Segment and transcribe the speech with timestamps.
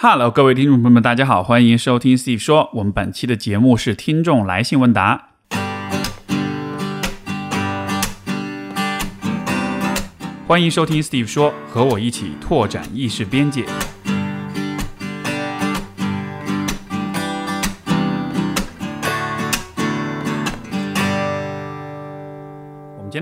[0.00, 2.70] Hello，各位听众朋友们，大家好，欢迎收听 Steve 说。
[2.74, 5.30] 我们本期的节目是听众来信问答。
[10.46, 13.64] 欢迎收听 Steve 说，和我一起拓展意识边界。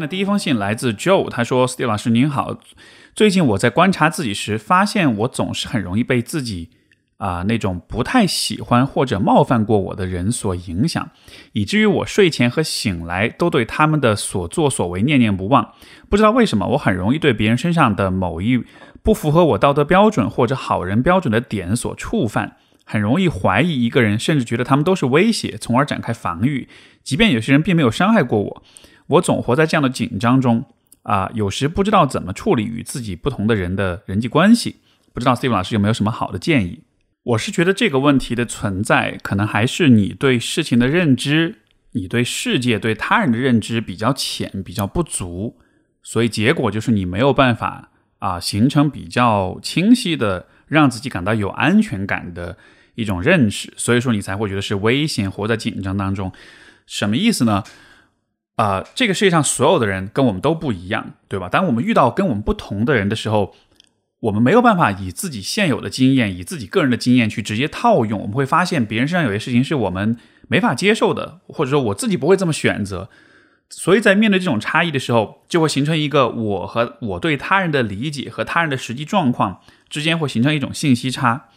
[0.07, 2.59] 第一封信来自 Joe，他说：“Steve 老师您好，
[3.15, 6.71] 最近我在观察自己时，发现我总是很容易被自己
[7.19, 11.11] 啊、那种不太喜欢或者冒犯过我的人所影响，
[11.53, 15.73] 以至于我睡前和醒来都对他们的所作所为念念不忘。
[16.09, 18.63] 不知道为什么，我很容易对别人身上的某一
[19.03, 22.57] 不符合我道德标准或者好人标准的点所触犯。”
[22.89, 26.69] 很容易怀疑一个人，甚至觉得他们都是威胁，从而展开防御。
[27.03, 28.63] 即便有些人并没有伤害过我，
[29.07, 30.65] 我总活在这样的紧张中
[31.03, 34.77] 啊、有时不知道怎么处理与自己不同的人的人际关系。
[35.13, 36.83] 不知道 Steve 老师有没有什么好的建议？
[37.23, 41.61] 我是觉得这个问题的存在，可能还是你对事情的认知，
[41.93, 45.57] 你对世界、对他人的认知比较浅、比较不足，
[46.03, 52.59] 所以结果就是你没有办法啊、形成比较清晰的让自己感到有安全感的
[52.97, 56.33] 一种认识，所以说你才会觉得是危险，活在紧张当中。
[56.87, 57.63] 什么意思呢？
[58.57, 61.49] 啊、这个世界上所有的人跟我们都不一样，对吧？
[61.49, 63.55] 当我们遇到跟我们不同的人的时候，
[64.21, 68.19] 我们没有办法以自己现有的经验，以自己个人的经验去直接套用。
[68.21, 70.17] 我们会发现别人身上有些事情是我们
[70.49, 73.11] 没法接受的，或者说我自己不会这么选择。
[73.69, 81.49] 所以在面对这种差异的时候，就会形成一个我和我对他人的理解和他人的实际状况之间会形成一种信息差。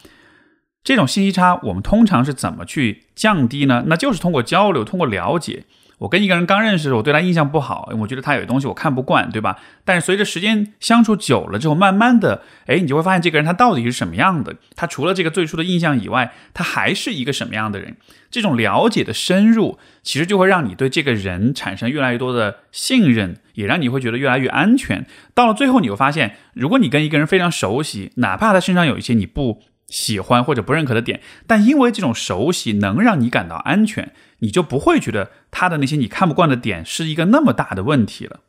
[0.83, 3.85] 这种信息差，我们通常是怎么去降低呢？
[3.87, 5.63] 那就是通过交流，通过了解。
[5.99, 9.59] 我跟一个人刚认识的时候，我对他印象不好，我觉得他有东西我看不惯，对吧？
[9.85, 14.55] 但是随着时间相处久了之后，慢慢的，哎，你就会发现这个人他到底是什么样的。
[14.75, 17.97] 他除了这个最初的印象以外，他还是一个什么样的人？
[18.31, 25.05] 这种了解的深入，其实就会让你对这个人产生越来越多的信任，也让你会觉得越来越安全。
[25.33, 38.41] 到了最后，你会发现，如果你跟一个人非常熟悉，哪怕他身上有一些你不喜欢或者不认可的点，但因为这种熟悉能让你感到安全，你就不会觉得他的那些你看不惯的点是一个那么大的问题了。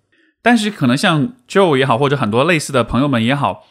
[0.42, 3.66] 但是可能像 Joe 也好，或者很多类似的朋友们也好，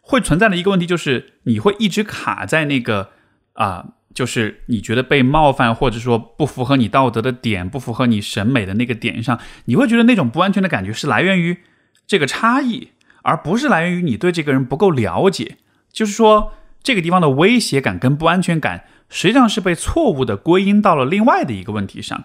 [0.00, 3.10] 会存在的一个问题就是，你会一直卡在那个
[3.54, 11.58] 啊、就是你觉得被冒犯，或者说不符合你道德的点，不符合你审美的那个点上，你会觉得那种不安全的感觉是来源于
[12.06, 12.88] 这个差异，
[13.22, 15.58] 而不是来源于你对这个人不够了解。
[15.92, 22.24] 就是说，这个地方的威胁感跟不安全感，实际上是被错误的归因到了另外的一个问题上，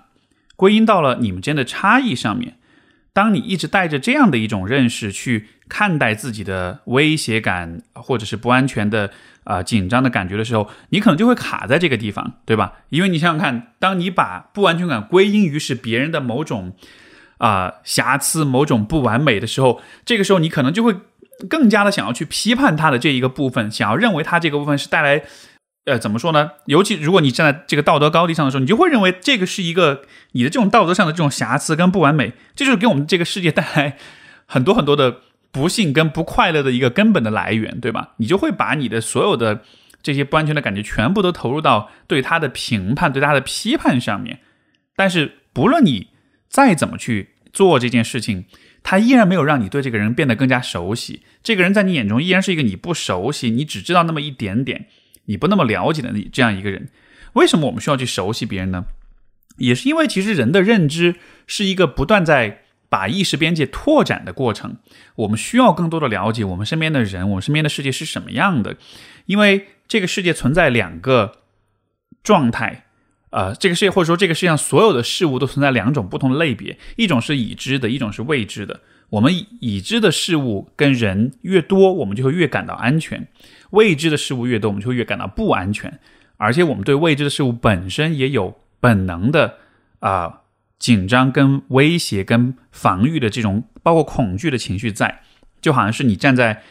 [0.55, 2.57] 归因到了你们之间的差异上面。
[3.13, 9.09] 当你一直带着这样的一种认识去看待自己的威胁感，或者是不安全的
[9.45, 12.73] 啊、紧张的感觉的时候，你可能就会卡在这个地方，对吧？
[12.89, 16.73] 因为你想想看，当你把不安全感归因于是别人的某种
[17.37, 20.95] 啊、瑕疵、某种不完美的时候，这个时候你可能就会
[21.49, 25.23] 更加的想要去批判他的这一个部分，想要认为他这个部分是带来。
[25.85, 26.49] 呃，怎么说呢？
[26.65, 30.01] 尤其如果你站在这个道德高地上的时候，你就会认为这个是一个
[30.31, 33.95] 你的这种道德上的这种瑕疵跟不完美，这就是给我们这个世界带来
[34.47, 35.17] 很多很多的
[35.51, 38.13] 不幸跟不快乐的一个根本的来源，对吧？
[38.17, 39.61] 你就会把你的所有的
[40.01, 44.39] 这些不安全的感觉全部都投入到对他的评判、对他的批判上面。
[44.95, 46.07] 但是不论你
[46.49, 48.45] 再怎么去做这件事情，
[48.87, 51.23] 他依然没有让你对这个人变得更加熟悉。
[51.41, 54.85] 这个人在你眼中依然是一个你不熟悉、你只知道那么一点点。
[55.25, 56.89] 你不那么了解的你这样一个人，
[57.33, 58.85] 为什么我们需要去熟悉别人呢？
[59.57, 61.15] 也是因为其实人的认知
[61.47, 64.77] 是一个不断在把意识边界拓展的过程。
[65.15, 68.77] 我们需要更多的了解我们身边的人，我们身边的世界是什么样的。
[69.25, 71.39] 因为这个世界存在两个
[72.21, 72.84] 状态，
[73.35, 78.79] 呃，这个世界或者说这个世界上所有的事物都存在两种不同的类别，一种是已知的，一种是未知的。
[79.09, 79.29] 我们
[79.59, 83.23] 已知的事物跟人越多，我们就会越感到安全；
[83.71, 85.99] 未知的事物越多，我们就会越感到不安全。
[86.37, 89.55] 而且，我们对未知的事物本身也有本能的
[89.99, 90.43] 啊、
[90.79, 95.23] 紧张、跟威胁、跟防御的这种，包括恐惧的情绪在。
[95.59, 96.63] 就好像是你站在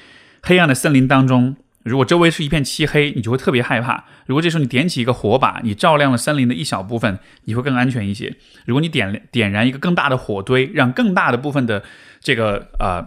[0.42, 8.34] 黑暗的森林当中，如果周围是一片漆黑，你就会特别害怕；如果这时候你点起一个火把，你照亮了森林的一小部分，你会更安全一些。
[8.64, 11.82] 如果你点点燃一个更大的火堆，让更大的部分的
[12.20, 13.06] 这个呃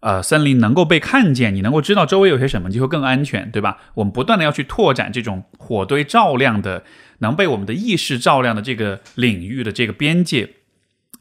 [0.00, 3.78] 呃森林能够被看见，你能够知道周围有些什么，就会更安全，对吧？
[3.94, 6.82] 我们不断的要去拓展这种火堆照亮的，
[7.18, 10.54] 能被我们的意识照亮的这个领域的这个边界。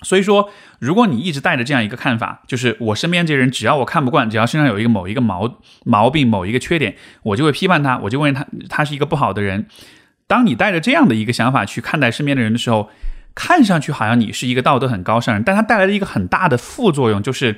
[0.04, 9.66] 所以说，如果你一直带着这样一个看法，就是我身边这些人，只要我看不惯，只要身上有一个某一个毛毛病、某一个缺点，我就会批判他，我就认为他他是一个不好的人。
[10.28, 12.92] 当你带着这样的一个想法去看待身边的人的时候，
[13.34, 17.56] 看上去好像你是一个道德很高尚人，但他带来的一个很大的副作用就是，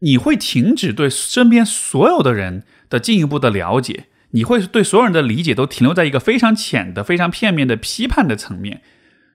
[0.00, 8.80] 你会停止对身边所有的人的进一步的了解，你会对所有人的理解都停留在一个非常浅的、非常片面的批判的层面，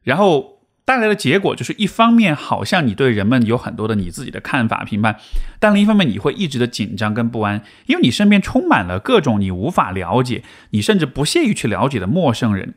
[0.03, 0.56] 然后。
[0.88, 5.18] 带来的结果就是，一方面好像你对人们有很多的你自己的看法评判，
[5.60, 12.75] 但另一方面你会一直的紧张跟不安，因为你身边充满了各种你无法了解、你甚至不屑于去了解的陌生人，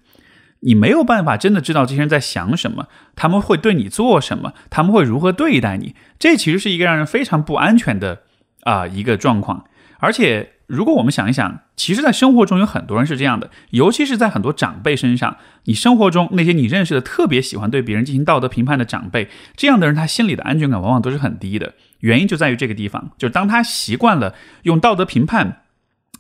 [0.63, 8.23] 你没有办法真的知道这些人在想什么，他们会对你做什么，他们会如何对待你，这其实是一个让人非常不安全的
[8.63, 9.67] 啊一个状况，
[10.01, 10.55] 而且。
[10.71, 15.37] 如果我们想一想，其实，在生活中有很多人是这样的，尤其是在很多长辈身上。
[15.65, 21.75] 你生活中那些你认识的特别喜欢对别人进行道德评判的长辈，这样的人他心里的安全感往往都是很低的。
[21.99, 25.63] 原因就在于这个地方，就是当他习惯了用道德评判，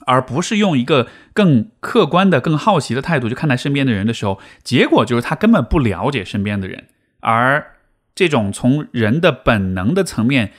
[0.04, 6.86] 而不是用一个更客观的、更好奇的态度去看待身边的人的时候，结果就是他根本不了解身边的人，
[7.20, 7.74] 而
[8.16, 10.50] 这种从人的本能的层面。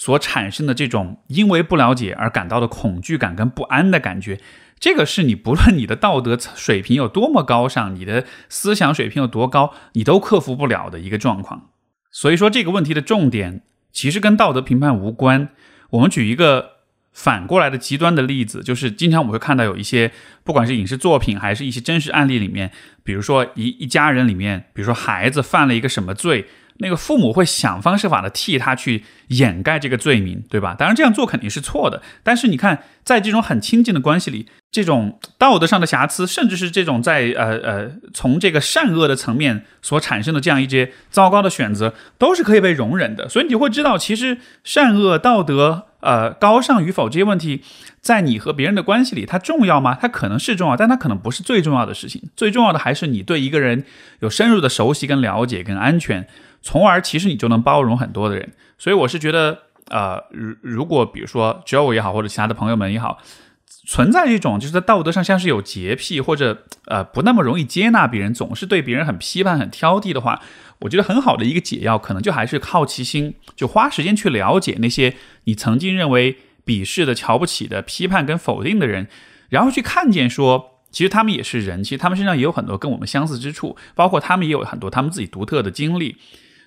[0.00, 4.40] 所产生的这种因为不了解而感到的恐惧感跟不安的感觉，
[4.78, 11.68] 这个是你不论你的道德水平有多么高尚，你的思想水平有多高，你都克服不了的一个状况。
[12.10, 13.60] 所以说这个问题的重点
[13.92, 15.50] 其实跟道德评判无关。
[15.90, 16.76] 我们举一个
[17.12, 20.12] 反过来的极端的例子，就是经常我们会看到有一些，
[20.42, 22.70] 不管是影视作品还是一些真实案例里面，
[23.04, 26.46] 比如说一一家人里面，比如说孩子犯了一个什么罪。
[26.80, 30.74] 那个父母会想方设法的替他去掩盖这个罪名，对吧？
[30.74, 32.02] 当然这样做肯定是错的。
[32.22, 43.28] 但是你看，在这种很亲近的关系里，这种道德上的瑕疵，甚至是这种在呃呃从这个善恶的层面所产生的这样一些糟糕的选择，都是可以被容忍的。
[43.28, 47.62] 所以你会知道，其实善恶道德呃高尚与否这些问题，
[48.00, 49.98] 在你和别人的关系里，它重要吗？
[50.00, 52.22] 它可能是重要，但它可能不是最重要的事情。
[52.34, 53.84] 最重要的还是你对一个人
[54.20, 56.26] 有深入的熟悉、跟了解、跟安全。
[56.62, 58.52] 从而，其实你就能包容很多的人。
[58.78, 59.58] 所以，我是觉得，
[59.88, 63.18] 呃，如如果比如说 Joe 也好，或者其他的朋友们也好，
[63.86, 70.40] 存在一种就是在道德上像是有洁癖，或者呃不那么容易接纳别人，总是对别人很批判、很挑剔的话，
[70.80, 75.14] 我觉得很好的一个解药，可能就还是好奇心，就花时间去了解那些
[75.44, 79.08] 你曾经认为鄙视的、瞧不起的、批判跟否定的人，
[79.48, 80.76] 然后去看见说。
[80.92, 86.16] 其实他们也是人，其实他们身上也有很多跟我们相似之处，包括他们也有很多他们自己独特的经历，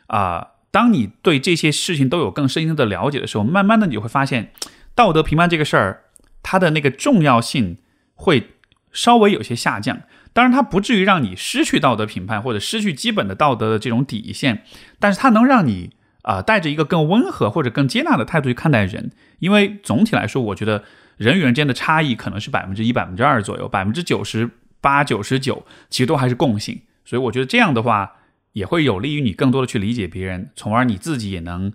[0.07, 4.51] 啊，当你对这些事情都有更深入的了解的时候，慢慢的你会发现，
[4.95, 6.03] 道德评判这个事儿，
[6.41, 7.77] 它的那个重要性
[8.15, 8.51] 会
[8.91, 10.01] 稍微有些下降。
[10.33, 14.63] 当然，它不至于让你失去道德评判或者失去基本的道德的这种底线，
[14.99, 15.91] 但是它能让你
[16.23, 20.83] 啊带着一个更温和或者更接纳的态度去看待人，因为总体来说，我觉得。
[21.17, 24.49] 人与人间的差异可能是百分之一、百分之二左右，百分之九十
[24.81, 26.81] 八、九十九其实都还是共性。
[27.05, 28.15] 所以我觉得这样的话
[28.53, 31.73] 也会有利于你更多的去理解别人，从而你自己也能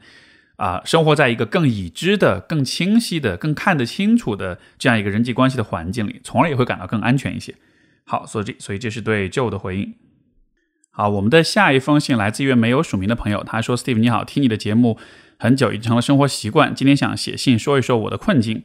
[0.57, 7.55] 啊生活在一个更已知的、更清晰的、更看得清楚的这样一个人际关系的环境里，从而也会感到更安全一些。
[8.05, 9.95] 好，所以这所以这是对 Joe 的回应。
[10.91, 14.99] 好，我们的下一封信来自一位没有署名的朋友，他说：“Steve 你好，听你的节目
[15.39, 16.75] 很久，已经成了生活习惯。
[16.75, 18.65] 今天想写信说一说我的困境。”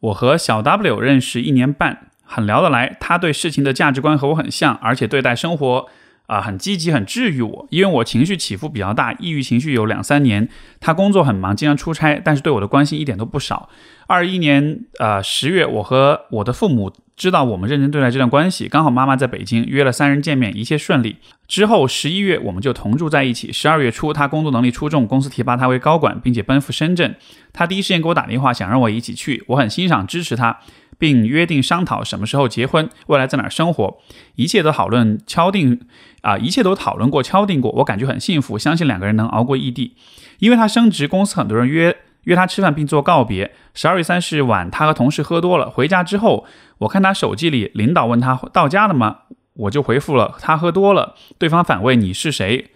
[0.00, 2.96] 我和小 W 认识一年半，很聊得来。
[2.98, 5.88] 他对事情的价值观和我很像，而且对待生活
[6.30, 7.66] 啊很积极，很治愈我。
[7.70, 10.48] 因为我情绪起伏比较大，抑郁情绪有两三年。
[10.78, 13.68] 他工作很忙，经常出差，但是对我的关心一点都不少。
[14.06, 16.92] 二一年啊十月，我和我的父母。
[17.16, 21.18] 知道我们认真对待这段关系，刚好妈妈在北京约了三人见面，一切顺利。
[21.46, 23.52] 之后十一月我们就同住在一起。
[23.52, 27.14] 十二月初他工作能力出众，公司提拔他为高管，并且奔赴深圳。
[27.52, 29.44] 他第一时间给我打电话，想让我一起去。
[29.48, 30.60] 我很欣赏支持他，
[31.00, 33.98] 并约定商讨什么时候结婚，未来在哪儿生活，
[34.36, 35.80] 一切都讨论敲定
[36.22, 37.72] 啊，一切都讨论过敲定过。
[37.72, 39.96] 我感觉很幸福，相信两个人能熬过异地。
[40.38, 41.96] 因为他升职，公司很多人约。
[42.24, 43.50] 约他吃饭并做告别。
[43.72, 46.44] 十二月三十晚，他和同事喝多了，回家之后，
[46.80, 49.20] 我看他手机里，领导问他到家了吗？
[49.54, 51.14] 我就回复了他喝多了。
[51.38, 52.72] 对方反问你是谁？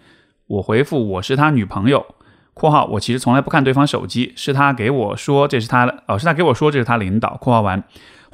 [0.47, 2.07] 我回复我是他女朋友。
[2.55, 7.37] （括号我其实从来不看对方手机，是他给我说这是他的，哦是他给我说这是他领导。
[7.41, 7.83] ）（括号完）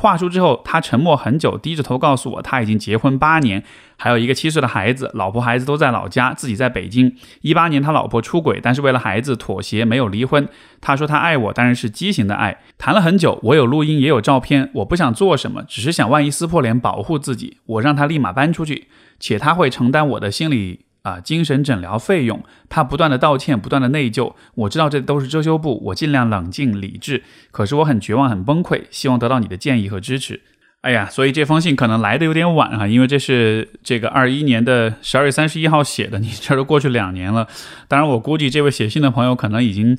[0.01, 3.63] 话说之后，他沉默很久，低着头告诉我，他已经结婚八年，
[3.97, 7.15] 还有一个七岁的孩子，老婆孩子都在老家，自己在北京。
[7.41, 10.49] 一八年他老婆出轨，但是为了孩子妥协，没有离婚。
[10.81, 12.57] 他说他爱我，当然是畸形的爱。
[12.79, 14.71] 谈了很久，我有录音也有照片。
[14.73, 17.57] 我不想做什么，只是想万一撕破脸，保护自己。
[17.67, 18.87] 我让他立马搬出去，
[19.19, 24.33] 且他会承担我的心理啊精神诊疗费用，他不断的道歉，不断的内疚。
[24.55, 30.41] 我知道这都是遮羞布，我尽量冷静理智，可是我很绝望，很崩溃，希望得到你的建议和支持。
[30.81, 37.47] 哎呀，所以这封信可能来的有点晚啊，因为这是这个二一年的十二月三十一号写的，你这都过去两年了。
[37.87, 39.95] 当然，我估计这位写信的朋友可能已经，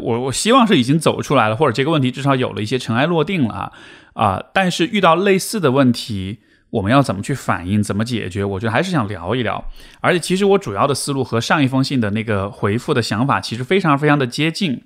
[0.00, 3.72] 我我希望是已经走出来了，或者这个问题至少有了一些尘埃落定了啊
[4.12, 4.44] 啊！
[4.54, 6.38] 但是遇到类似的问题，
[6.70, 8.44] 我们要怎么去反应，怎么解决？
[8.44, 9.64] 我觉得还是想聊一聊。
[10.00, 14.82] 而且，其实我主要的思路和上一封信的那个回复的想法其实非常非常的接近，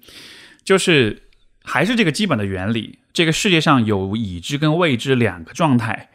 [0.64, 1.22] 就是
[1.62, 2.98] 还是这个基本的原理。
[3.12, 6.08] 这个世界上有已知跟未知两个状态，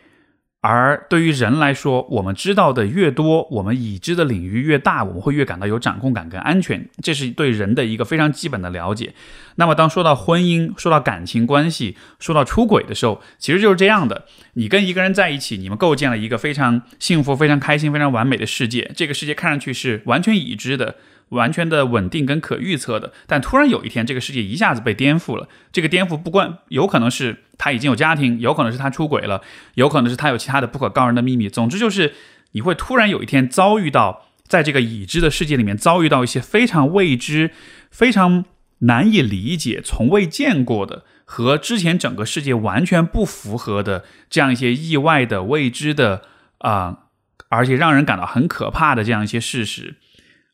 [0.62, 6.86] 而对于人来说，我们知道的越多，我们已知的领域越大，我们会越感到有掌控感跟安全。
[7.02, 9.14] 这是对人的一个非常基本的了解。
[9.56, 18.92] 那么，当说到婚姻、说到感情关系、说到出轨的时候，其实就是这样的：你跟一个人在一起，你们构建了一个非常幸福、非常开心、非常完美的世界。
[18.96, 20.96] 这个世界看上去是完全已知的。
[21.30, 25.48] 完全的稳定跟可预测的，但突然有一天，这个世界一下子被颠覆了。
[25.72, 29.42] 这个颠覆不关，有可能是他已经有家庭，有可能是他出轨了，
[29.76, 31.48] 有可能是他有其他的不可告人的秘密。
[31.50, 32.14] 总之就是，
[32.54, 37.52] 你会突然有一天遭遇到，在这个已知的世界里面遭遇到一些非常未知、
[37.92, 38.46] 非常
[38.80, 46.24] 难以理解、从未见过的，和之前整个世界完全不符合的这样一些意外的、未知的
[46.58, 47.04] 啊，
[47.50, 49.98] 而且让人感到很可怕的这样一些事实。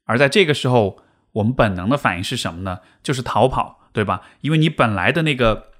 [0.05, 0.99] 而在这个时候，
[1.33, 2.79] 我们本能的反应是什么呢？
[3.03, 4.21] 就是逃跑，对吧？
[4.41, 5.71] 因为你本来的那个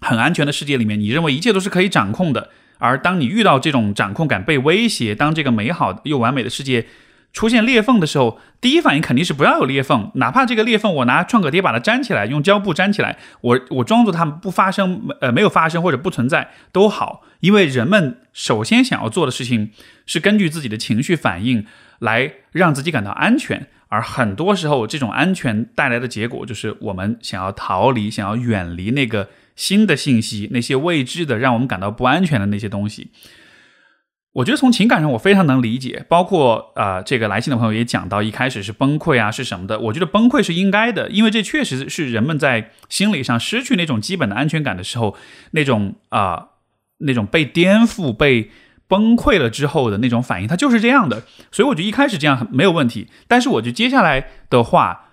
[0.00, 2.50] 很安全的世界里面，你认为一切都是可以掌控的。
[2.78, 6.86] 而当你遇到这种掌控感被威胁，当这个美好又完美的世界
[7.32, 17.22] 出现裂缝的时候，第一反应肯定是不要有裂缝，哪怕这个裂缝我拿创可贴把它粘起来，用胶布粘起来，我我装作它们不发生，呃，没有发生或者不存在都好。
[17.40, 19.70] 因为人们首先想要做的事情
[20.06, 21.66] 是根据自己的情绪反应。
[22.02, 33.12] 来让自己感到安全，而很多时候，这种安全带来的结果就是我们想要逃离、想要远离那个新的信息、那些未知的、让我们感到不安全的那些东西。
[34.32, 36.04] 我觉得从情感上，我非常能理解。
[36.08, 39.78] 包括啊，这个来信的朋友也讲到，一开始是崩溃啊，是什么的？
[39.78, 45.16] 我觉得崩溃是应该的，因为这确实是人们在心理上失去那种基本的安全感的时候，
[45.52, 46.48] 那种啊，
[46.98, 48.50] 那种被颠覆、被。
[48.92, 53.08] 崩溃了之后的那种反应，它就是这样的，所以我觉得一开始这样没有问题。
[53.26, 55.08] 但是我觉得接下来的话，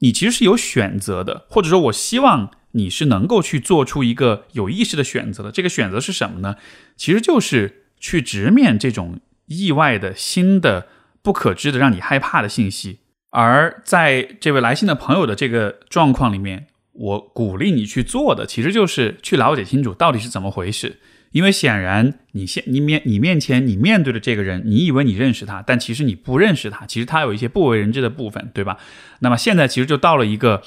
[0.00, 5.52] 你其实是有选择的，或者说，我希望你是能够去做出一个有意识的选择的。
[5.52, 6.56] 这个选择是什么呢？
[6.96, 10.88] 其实就是去直面这种意外的、新的、
[11.22, 12.98] 不可知的、让你害怕的信息。
[13.30, 20.98] 而在这位来信的朋友的这个状况里面，我鼓励你去做的，其实就是去了解清楚到底是怎么回事。
[21.32, 26.84] 因为显然，你现你面你面前你面对的这个人，你以为你认识他，但其实你不认识他。
[26.86, 28.78] 其实他有一些不为人知的部分，对吧？
[29.20, 30.62] 那么现在其实就到了一个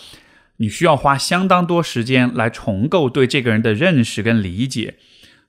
[0.58, 4.96] 你需要花相当多时间来重构对这个人的认识跟理解，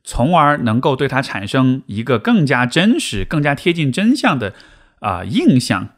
[0.03, 4.53] 从而能够对他产生一个更加真实、更加贴近真相的
[4.99, 5.91] 啊印象。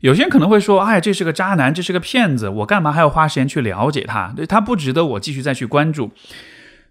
[0.00, 4.32] 有些人可能会说：“哎，这是个渣男，这是个骗子，我干嘛还要花时间去了解他？
[4.36, 6.10] 对他不值得我继续再去关注。”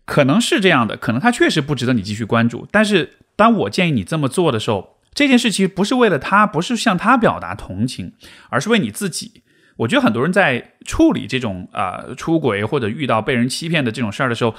[0.06, 2.68] 可能是这样的，可能他确实不值得你继续关注。
[2.72, 8.14] 但是，当我建议你这么做的时候，这件事其实不是为了他，不是向他表达同情，
[8.50, 9.42] 而是为你自己。
[9.78, 14.56] 我觉得很多人在处理这种啊出轨或者遇到被人欺骗的这种事儿的时候，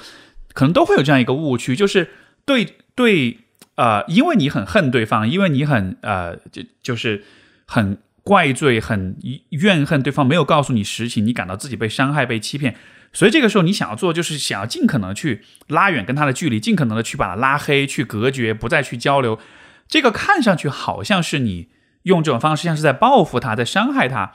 [0.53, 2.09] 可能都会有这样一个误区，就是
[2.45, 3.39] 对对
[3.75, 7.23] 啊，因为你很恨对方，因为你很呃就就是
[7.65, 9.17] 很怪罪、很
[9.49, 12.75] 怨恨对方没有告诉你实情，你感到自己被伤害、被欺骗。
[13.13, 19.39] 所以这个时候，你想要做就是想要尽可能去拉远跟他的距离，尽可能的去把他拉黑、去隔绝，不再去交流。
[19.87, 21.69] 这个看上去好像是你
[22.03, 24.33] 用这种方式，像是在报复他，在伤害他，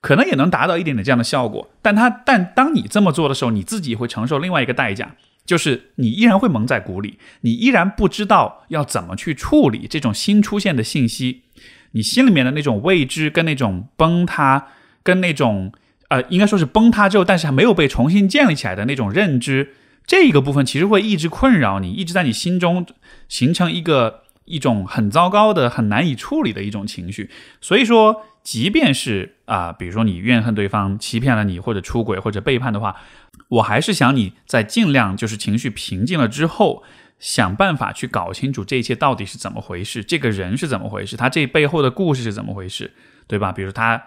[0.00, 1.70] 可能也能达到一点点这样的效果。
[1.80, 5.14] 但他但当你这么做的时候，你自己会承受另外一个代价，
[5.46, 11.42] 就是你依然会蒙在鼓里，你依然不知道要怎么去处理这种新出现的信息，
[11.92, 14.66] 你心里面的那种未知跟那种崩塌
[15.04, 15.72] 跟那种。
[16.08, 19.74] 呃，应该说是崩塌之后，但是还没有被重新建立起来的那种认知，
[20.06, 22.86] 这一个部分其实会一直困扰你，一直在你心中
[23.28, 27.28] 形成一个一种很糟糕的、很难以处理的一种情绪。
[27.60, 32.96] 所以说，即便是啊，比如说你怨恨对方欺骗了你，或者出轨，或者背叛的话，
[33.48, 36.82] 我还是想你在尽量就是情绪平静了之后，
[37.18, 42.94] 想办法去搞清楚这一切到底是怎么回事，这个人是怎么回事，他这背后的故事是怎么回事，
[43.26, 43.52] 对吧？
[43.52, 44.02] 比如他。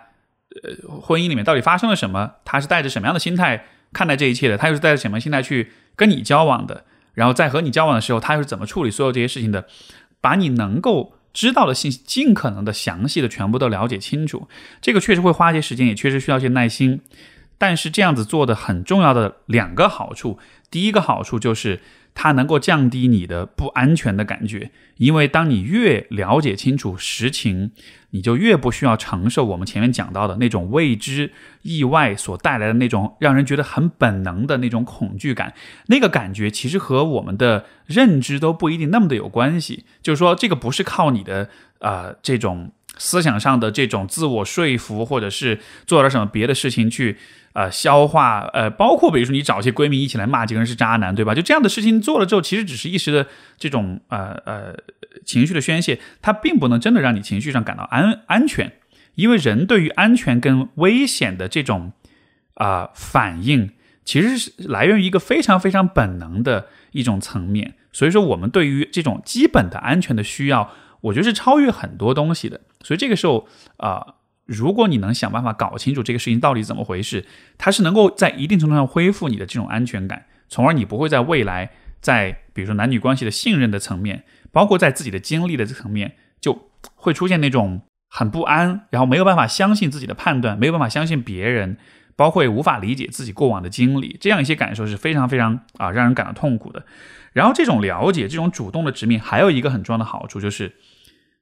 [0.64, 2.34] 呃，婚姻里面到底发生了什么？
[2.44, 4.58] 他是带着什么样的心态看待这一切的？
[4.58, 6.84] 他又是带着什么心态去跟你交往的？
[7.14, 9.68] 然后在和你交往的时候，他又是怎么处理所有这些事情的？
[10.20, 14.48] 把你能够知道的信息尽可能的详细的全部都了解清楚。
[14.82, 17.02] 这个确实会花一些时间，也确实需要一些耐心。
[17.58, 20.40] 但是这样子做的很重要的两个好处，
[20.70, 21.80] 第一个好处就是。
[22.14, 27.72] 它能够降低你的不安全的感觉，因为当你越了解清楚实情，
[28.12, 35.54] 你就越不需要承受我们前面讲到的那种未知意外所带来的那种让人觉得很本能的那种恐惧感。
[35.88, 39.86] 那个感觉其实和我们的认知都不一定那么的有关系。
[40.02, 41.50] 就是说，这个不是靠你的
[41.80, 47.18] 啊这种思想上的这种自我说服，或者是做点什么别的事情去。
[47.54, 51.36] 呃，消化，呃，包括比如说你找一些闺蜜一起来骂几个人是渣男，对吧？
[51.36, 53.28] 就这样的事情做了之后，其实只是一时的
[53.58, 54.74] 这种呃呃
[55.26, 58.72] 情绪的宣泄，它并不能真的让你情绪上感到安安全，
[59.16, 61.92] 因为人对于安全跟危险的这种
[62.54, 63.72] 啊反应，
[64.06, 67.74] 其实是来源于一个非常非常本能的一种层面。
[67.92, 72.62] 所以说，我们对于这种基本的安全的需要，我觉得是超越很多东西的。
[72.82, 74.16] 所以这个时候啊。
[74.52, 77.26] 如果你能想办法搞清楚这个事情到底怎么回事，
[77.58, 91.78] 它是能够在一定程度上恢复你的这种安全感，从而你不会在未来在比如说男女关系的信任的层面，包括在自己的经历的层面，就会出现那种很不安，然后没有办法相信自己的判断，没有办法相信别人，
[92.18, 96.84] 包括无法理解自己过往的经历，这样一些感受是非常非常啊让人感到痛苦的。
[97.32, 100.76] 然后这种了解，这种主动的直面，还有一个很重要的好处就是，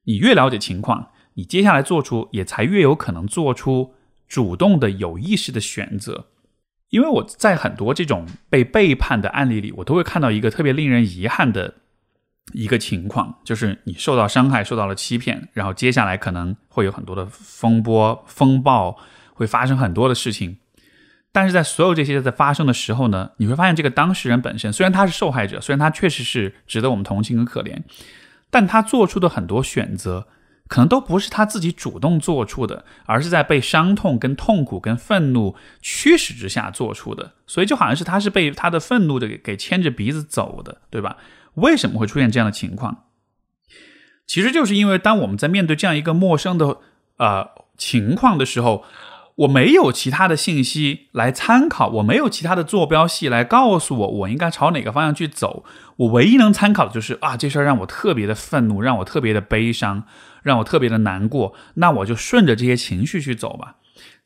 [0.03, 1.09] 你越了解情况。
[1.39, 3.93] 你接下来做出也才越有可能做出
[4.27, 6.27] 主动的有意识的选择，
[6.89, 11.75] 因为我在很多这种被背叛的案例里，我都会看到一个特别令人遗憾的
[12.51, 18.97] 一个情况，就是你受到伤害，受到了欺骗，然后接下来可能会有很多的风波、风暴，
[19.33, 20.57] 会发生很多的事情。
[21.31, 27.77] 但是在所有这些在发生的时候呢，你会发现这个当事人本身虽然他是受害者，虽然他确实是值得我们同情和可怜，
[28.49, 30.27] 但他做出的很多选择。
[30.69, 37.33] 可能都不是他自己主动做出的，而是在被伤痛、跟痛苦、跟愤怒驱使之下做出的。
[37.45, 41.17] 所以就好像是他是被他的愤怒的给给牵着鼻子走的，对吧？
[41.55, 43.03] 为什么会出现这样的情况？
[44.25, 46.77] 其实就是因为当我们在面对这样一个陌生的
[47.17, 48.85] 呃情况的时候。
[49.39, 55.63] 我没有其他的信息来参考，我没有其他的坐标系来告诉我我应该朝哪个方向去走。
[55.95, 60.03] 我唯一能参考的就是啊，这事儿让我特别的愤怒，让我特别的悲伤，
[60.43, 61.55] 让我特别的难过。
[61.75, 63.77] 那我就顺着这些情绪去走吧。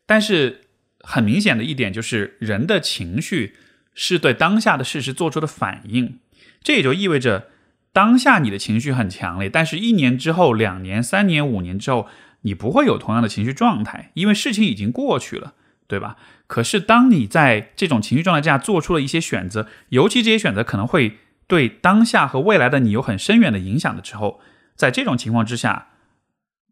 [0.06, 0.62] 但是
[0.99, 3.56] 很明显的一点就是，人的情绪
[3.93, 6.19] 是对当下的事实做出的反应。
[6.62, 7.47] 这也就意味着，
[7.91, 12.08] 当下你的情绪很强烈，但是一年之后、两年、三年、五年之后。
[12.45, 15.54] 你不会有同样的情绪状态，因为事情已经过去了，
[15.88, 16.17] 对吧？
[16.45, 24.41] 可是当你在这种情绪状态下做出了一些选择，尤其这些选择可能会对当下和未来的你有很深远的影响的时候，
[24.76, 25.92] 在这种情况之下，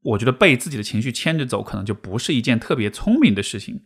[0.04, 3.82] 我觉得被自己的情绪牵着走，可能就不是一件特别聪明的事情。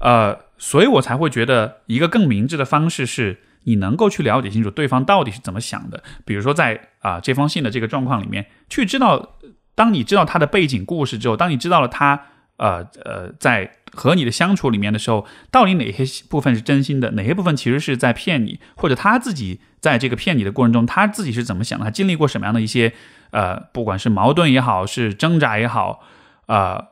[0.00, 6.02] 呃，所以我才会觉得一个更明智的方式是，你能够去了解清楚对方到底是怎么想的。
[6.24, 9.38] 比如说，在啊这封信的这个状况里面，去知道。
[9.76, 12.18] 当你知道他的背景故事之后，当你知道了他
[12.56, 22.92] 呃呃在和你的相处里面的时候，到底哪些部分是真心的，哪些部分其实是在骗你，或者他自己在这个骗你的过程中，他自己是怎么想的，他经历过什么样的一些
[23.30, 26.00] 呃，不管是矛盾也好，是挣扎也好，
[26.46, 26.88] 呃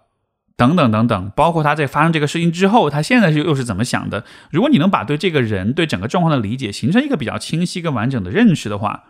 [0.57, 4.25] 等等等等，包括他在发生这个事情之后，他现在是又是怎么想的？
[4.51, 9.05] 如果你能把对这个人对整个状况的理解形成一个比较清晰跟完整的认识的话，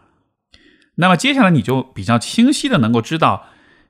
[0.97, 3.47] 那么接下来你就比较清晰的能够知道。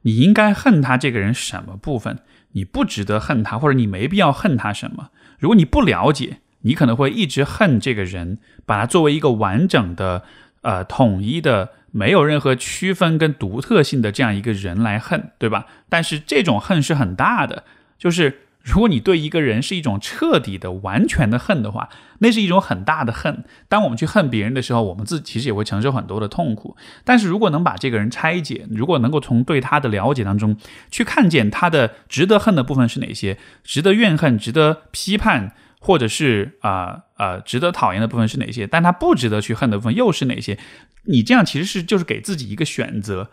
[0.07, 2.19] 你应该恨他这个人什么部分？
[2.55, 5.11] 你不值得恨他，或者你没必要恨他什么？
[5.39, 10.25] 如果你不了解，你可能会一直恨这个人，把他作为一个完整的、
[10.63, 15.67] 呃统一的、没有任何区分跟独特性的这样一个人来恨，对吧？
[15.89, 17.65] 但是这种恨是很大的，
[17.99, 18.41] 就是。
[18.65, 23.45] 如果你对一个人是一种彻底的、完全的恨的话，那是一种很大的恨。
[23.69, 26.75] 当我们去恨别人的时候，我们自己其实也会承受很多的痛苦。
[27.05, 30.57] 但是如果能把这个人拆解，如果能够从对他的了解当中
[30.91, 40.59] 去看见他的值得恨的部分是哪些，值得怨恨、值得批判，或者是啊啊值得讨厌的部分是哪些，但他不值得去恨的部分又是哪些？
[41.03, 43.31] 你这样其实是就是给自己一个选择，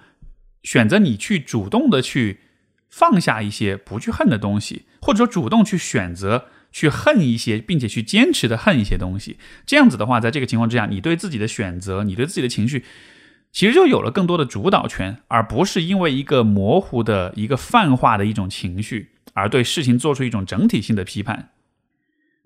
[0.64, 2.42] 选择你去主动的去。
[2.92, 9.38] 放下一些不去恨的东西，或者说主动去选择去恨一些，并且去坚持的恨一些东西。
[9.66, 12.84] 这样子的话，在这个情况之下，你对自己的选择，你对自己的情绪，
[13.54, 21.50] 其实就有了更多的主导权，而不是因为一个模糊的一个泛化的一种情绪，而对事情做出一种整体性的批判。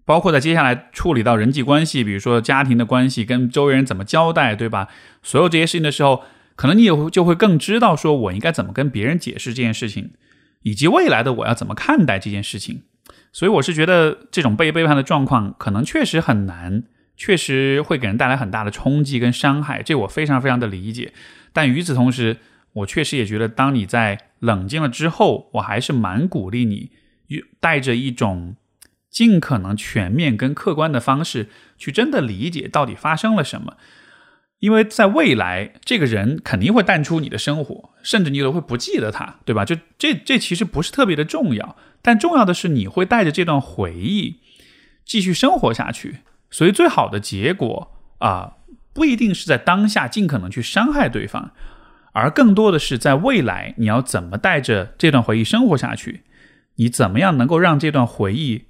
[0.05, 4.87] 包括在接下来处理到人际关系，比如说家庭的关系，跟周围人怎么交代，对吧？
[5.23, 6.23] 所有这些事情的时候。
[6.57, 10.11] 可能你也会就会更知道说我应该怎么跟别人解释这件事情，
[10.65, 12.81] 以及未来的我要怎么看待这件事情。
[13.31, 16.83] 所以我是觉得这种被背叛的状况可能确实很难，
[17.15, 21.13] 确实会给人带来很大的冲击跟伤害，这我非常非常的理解。
[21.53, 22.37] 但与此同时，
[22.73, 26.91] 我确实也觉得，当你在冷静了之后，我还是蛮鼓励你，
[27.59, 28.55] 带着一种
[29.09, 33.77] 尽可能全面跟客观的方式去真的理解到底发生了什么。
[34.59, 39.65] 因为在未来，这个人肯定会淡出你的生活，甚至你都会不记得他，对吧？
[39.65, 44.39] 就这这其实不是特别的重要，但重要的是你会带着这段回忆
[45.03, 46.19] 继续生活下去。
[46.49, 48.53] 所以最好的结果啊，
[48.93, 51.51] 不一定是在当下尽可能去伤害对方，
[52.13, 56.23] 而更多的是在未来你要怎么带着这段回忆生活下去，
[56.77, 58.65] 你怎么样能够让这段回忆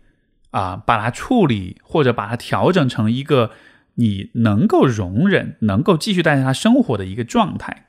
[0.50, 3.52] 啊把它处理或者把它调整成一个。
[3.96, 7.88] 你能够容忍、能够继续带着他生活的一个状态。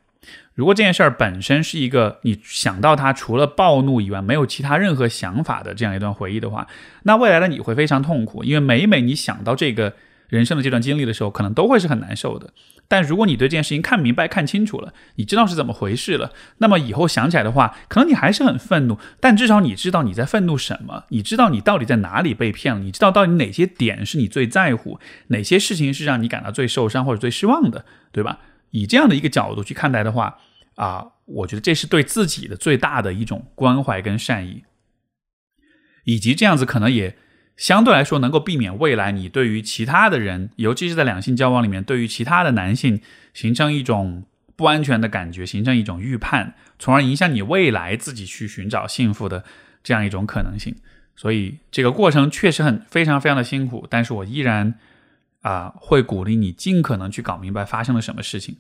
[0.55, 6.67] 如果这件事儿本身是一个你想到他除了暴怒以外没有其他任何想法的这样一段回忆的话，
[7.03, 9.93] 那未来的你会非常痛苦，因为每每你想到这个
[10.29, 12.53] 人生的这段经历的时候，可能都会是很难受的。
[12.89, 28.39] 但如果你对这件事情看明白、看清楚了，你知道是怎么回事了，那么以后想起来的话，可能你还是很愤怒，但至少你知道你在愤怒什么，你知道你到底在哪里被骗了，你知道到底哪些点是你最在乎，哪些事情是让你感到最受伤或者最失望的，对吧？
[28.71, 30.39] 以这样的一个角度去看待的话，
[30.77, 34.63] 啊，我觉得这是对自己的最大的一种关怀跟善意，
[36.05, 37.17] 以及这样子可能也。
[37.57, 43.01] 相对来说，能够避免未来你对于其他的人，尤其是在两性交往里面，对于其他的男性
[43.33, 44.25] 形成一种
[44.57, 49.43] 不安全的感觉，形成一种预判，从而影响你未来自己去寻找幸福的
[49.83, 50.77] 这样一种可能性。
[51.17, 54.75] 所以这个过程确实很非常非常的辛苦，但是我依然
[55.41, 58.59] 啊会鼓励你尽可能去搞明白发生了什么事情，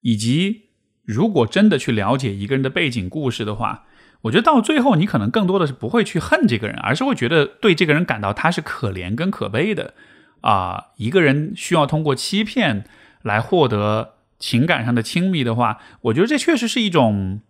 [0.00, 0.66] 以及
[1.04, 3.86] 如果真的去了解一个人的背景故事的话。
[4.22, 9.94] 我觉得到最后，你可能更多的是不会去恨这个人，而是会觉得对这个人感到他是可怜跟可悲的。
[10.42, 12.84] 啊，一个人需要通过欺骗
[13.22, 17.40] 来获得情感上的亲密的话，我觉得这确实是一种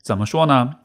[0.00, 0.76] 怎么说呢？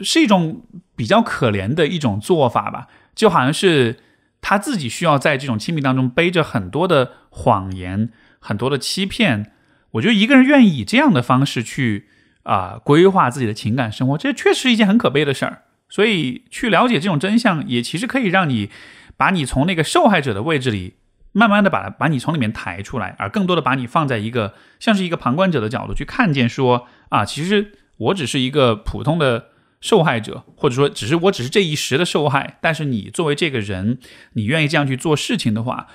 [0.00, 2.86] 是一种比较可怜的一种做法吧。
[3.14, 3.98] 就好像是
[4.40, 9.52] 他自己需要在这种亲密当中背着很多的谎言、很多的欺骗。
[9.92, 12.08] 我觉得一个人愿意以这样的方式去。
[12.42, 15.62] 啊，规划自己的情感生活，这确实一件很可悲的事儿。
[15.88, 18.70] 所以，去了解这种真相，也其实可以让你
[19.16, 20.94] 把你从那个受害者的位置里，
[21.32, 29.48] 慢慢的把把你从里面抬出来，而更多的把你放在一个像是一个旁观者的角度去看见，说啊，其实我只是一个普通的
[29.80, 32.58] 受害者，或者说，只是我只是这一时的受害。
[32.60, 33.98] 但是，你作为这个人，
[34.32, 35.86] 你愿意这样去做事情的话，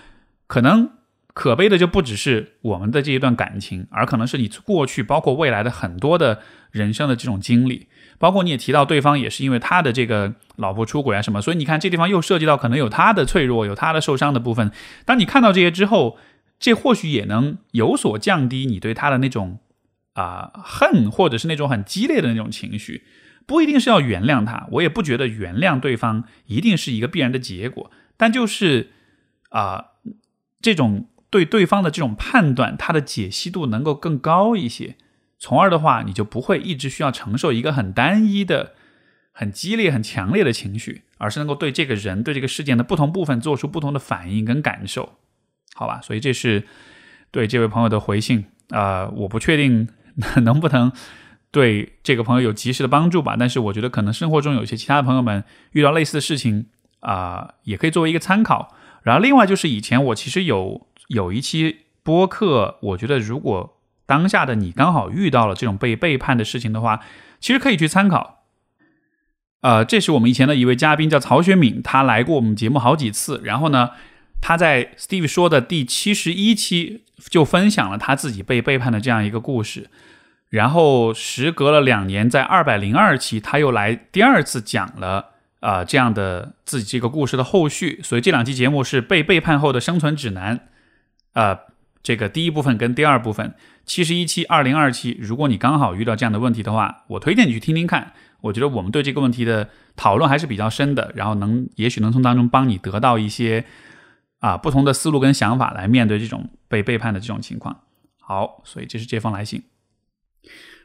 [0.46, 0.92] 可能。
[1.38, 7.86] 可悲的就不只是我们的这一段感情，而可能是你过去包括未来的很多的人生的这种经历，
[8.18, 14.72] 包括你也提到对方也是因为他的这个老婆出轨啊什么，所以你看这地方又涉及到可能有他的脆弱，有他的受伤的部分。
[15.06, 16.18] 当你看到这些之后，
[16.58, 19.60] 这或许也能有所降低你对他的那种
[20.14, 23.04] 啊恨，或者是那种很激烈的那种情绪。
[23.46, 28.90] 不一定是要原谅他，我也不觉得原谅对方一定是一个必然的结果，但就是
[29.50, 29.92] 啊
[30.60, 31.06] 这种。
[31.30, 34.96] 对对方的这种判断，他的解析度能够更高一些，
[35.38, 38.74] 从而的话，你就不会一直需要承受一个很单一的、
[39.34, 45.18] 很激烈、很强烈的情绪，而是能够对这个人、对这个事件的不同部分做出不同的反应跟感受，
[45.76, 46.00] 好吧？
[46.02, 46.66] 所以这是
[47.30, 49.90] 对这位朋友的回信啊，我不确定
[50.44, 50.92] 能不能
[51.52, 56.68] 对这个朋友有及时的帮助吧，但是我觉得可能生活中有些其他的朋友们遇到类似的事情
[57.02, 58.74] 啊，也可以作为一个参考。
[59.04, 60.88] 然后另外就是以前我其实有。
[61.08, 67.02] 有一期播客，我觉得如果当下的你刚好遇到了这种被背叛的事情的话，
[67.40, 68.46] 其实可以去参考。
[69.62, 73.42] 呃，这是我们以前的一位嘉宾叫曹学敏，他来过我们节目好几次。
[73.44, 73.90] 然后呢，
[74.40, 79.90] 他在 Steve 说的第七十一期就分享了他自己被背叛的这样一个故事。
[80.50, 88.00] 然后时隔了两年，在二百零二期他又来第二次讲了啊这样的自己这个故事的后续。
[88.04, 90.70] 所以这两期节目是被背叛后的生存指南。
[91.38, 91.56] 呃，
[92.02, 93.54] 这个第一部分跟第二部分，
[93.86, 98.14] 七十一期、二零二期，如果你刚好遇到这样的问题的话，我推荐你去听听看。
[98.42, 103.66] 我觉得我们对这个问题的讨论还是比较深的，然后能也许能从当中帮你得到一些
[104.40, 107.82] 啊不同的思路跟想法来面对这种被背叛的这种情况。
[108.20, 109.62] 好，所以这是这封来信。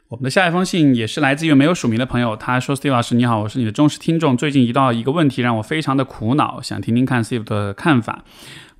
[0.08, 8.22] 我们的下一封信也是来自于没有署名的朋友，他说：“Steve 老师你好，我是你的忠实听众，最近遇到一个问题让我非常的苦恼，想听听看 Steve 的看法。”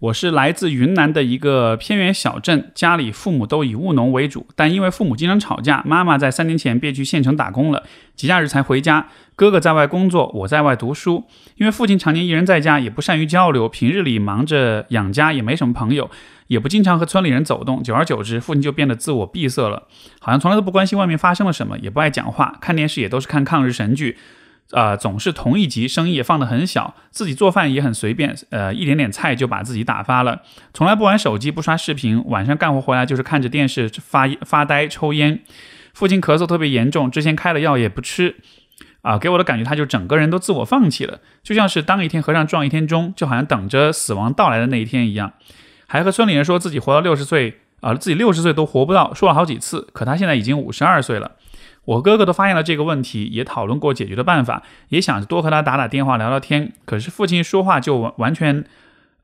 [0.03, 7.85] 我是来自云南的一个偏远小镇，家里父母都以务农为主，但因为父母经常吵架，妈妈在三年前便去县城打工了，
[8.17, 9.07] 节假日才回家。
[9.37, 11.23] 哥哥在外工作，我在外读书。
[11.55, 16.11] 因为父亲常年一人在家，也不善于交流，平日里忙着养家，也没什么朋友，
[16.49, 17.81] 也不经常和村里人走动。
[17.81, 19.87] 久而久之，父亲就变得自我闭塞了，
[20.19, 24.19] 好像从来都不关心外面发生了什么，也不爱讲话，看电视也都是看抗日神剧。
[24.73, 30.41] 呃，总是同一集，声音也放得很小，自己做饭也很随便，呃，一点点菜就把自己打发了，
[30.73, 35.41] 从来不玩手机，不刷视频，晚上干活回来就是看着电视发发呆抽烟。
[35.93, 38.37] 父亲咳嗽特别严重，之前开了药也不吃，
[39.03, 45.35] 啊，给我的感觉他就整个人都自我放弃了，就像是当一天和尚撞一天钟，就好像等着死亡到来的那一天一样，
[45.87, 51.33] 还和村里人说自己活到六十岁，啊，自己六十岁都活不到，说了好几次，可他现在已经五十二岁了。
[51.85, 56.73] 我哥哥都发现了这个问题，也讨论过解决的办法，也想着多和他打打电话聊聊天。
[56.85, 58.65] 可是父亲说话就完完全，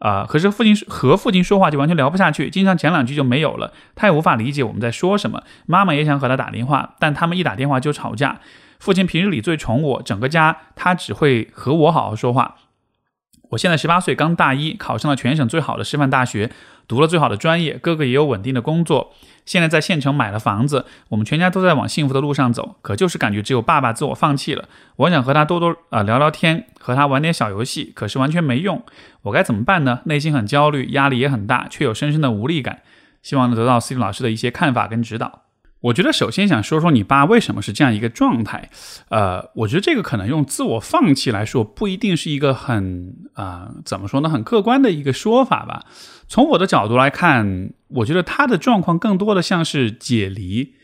[0.01, 3.73] 啊，可是父亲和父亲说话就完全聊不下去，经常讲两句就没有了。
[3.95, 5.43] 他也无法理解我们在说什么。
[5.67, 8.41] 妈妈也想和他打电话，但他们一打电话就吵架。
[8.81, 12.57] 父亲平日里最宠我，整个家他只会和我好好说话。
[13.51, 16.51] 我现在十八岁，刚大一，考上了全省最好的师范大学，
[16.87, 17.79] 读了最好的专业。
[17.79, 19.15] 哥哥也有稳定的工作。
[19.49, 24.69] 现在在县城买了房子，我们全家都在往幸福的路上走，可就是感觉只有爸爸自我放弃了。
[24.97, 28.83] 我想和他多多啊聊聊天，和他玩点小游戏，可是完全没用。
[29.23, 30.01] 我该怎么办呢？
[30.05, 32.83] 内心很焦虑，压力也很大，却有深深的无力感。
[33.23, 35.45] 希望能得到 C 老师的一些看法跟指导。
[35.81, 38.69] 我觉得首先想说说你爸为什么是这样一个状态，
[39.11, 45.85] 呃，我觉得这个可能用自我放弃来说，不一定是一个很啊怎么说呢，很客观的一个说法吧。
[46.27, 50.75] 从我的角度来看，我觉得他的状况更多的像是解离。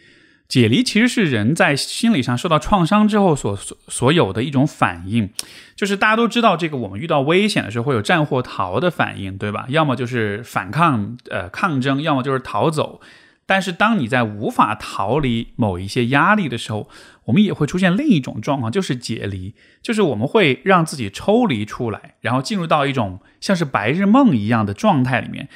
[0.46, 5.30] 解离其实是人在心理上受到创伤之后所所所有的一种反应，
[5.74, 9.64] 就是大家都知道，这个我们遇到危险的时候会有战或逃的反应，对吧？
[9.70, 13.00] 要么就是反抗，呃，抗争，要么就是逃走。
[13.46, 16.88] 但是，当你在无法逃离某一些压力的时候，
[17.24, 25.48] 我们也会出现另一种状况，就是解离，就是我们会让自己抽离出来，然后进入到一种像是白日梦一样的状态里面。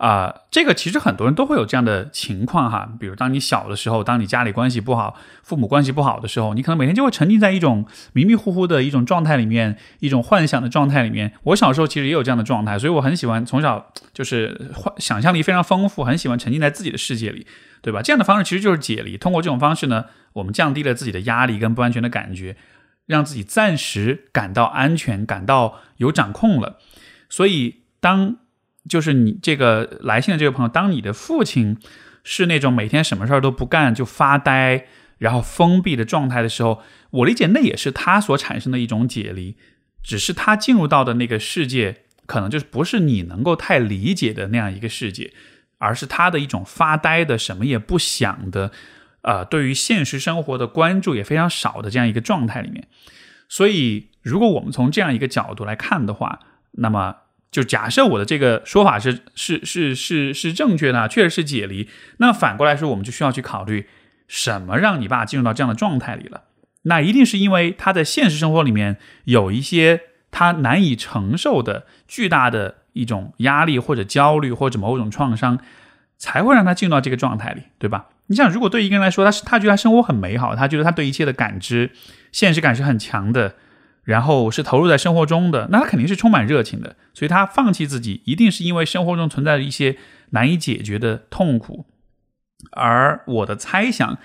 [0.00, 7.84] 啊，这个其实很多人都会有这样的情况哈，比如当你小的时候，当你家里关系不好，父母关系不好的时候，你可能每天就会沉浸在一种
[8.14, 11.34] 迷迷糊糊的一种状态里面，一种幻想的状态里面。
[11.42, 17.46] 我小时候其实也有这样的状态，所以我很喜欢从小就是幻想象力非常丰富，很喜欢沉浸在自己的世界里，
[17.82, 18.00] 对吧？
[18.00, 22.56] 这样的方式其实就是解离，通过这种方式呢，我们降低了自己的压力跟不安全的感觉，
[23.04, 26.78] 让自己暂时感到安全，感到有掌控了。
[27.28, 28.36] 所以当
[28.88, 31.76] 就是你这个来信的这个朋友，当你的父亲
[32.24, 34.86] 是那种每天什么事儿都不干就发呆，
[35.18, 39.56] 然后封闭的状态的时候，我理解那也是他所产生的一种解离，
[40.02, 45.32] 只是他进入到的那个世界，可能就是不是你能够太理解的那样一个世界，
[45.76, 48.72] 而是他的一种发呆的什么也不想的，
[49.22, 52.88] 呃，对于现实生活的关注也非常少的这样一个状态里面。
[53.46, 56.40] 所以，如果我们从这样一个角度来看的话，
[56.72, 57.16] 那么。
[57.50, 61.88] 就假设我的这个说法是是是是是正确的，确实是解离。
[62.18, 63.88] 那反过来说，我们就需要去考虑，
[64.28, 66.42] 什么让你爸进入到这样的状态里了？
[66.82, 75.58] 那一定是因为他在现实生活里面有一些他难以承受的巨大的一种压力或者焦虑或者某种创伤，
[76.16, 78.06] 才会让他进入到这个状态里，对吧？
[78.28, 81.90] 你想，如果对一个人来说，他是他觉得他生活很美好，他觉得他对一切的感知
[82.30, 83.56] 现实感是很强的。
[84.02, 89.96] 然后是投入在生活中的，那他肯定是充满热情的，所以他放弃自己，一定是因为生活中存在着一些
[90.30, 91.86] 难以解决的痛苦。
[92.72, 94.18] 而我的猜想，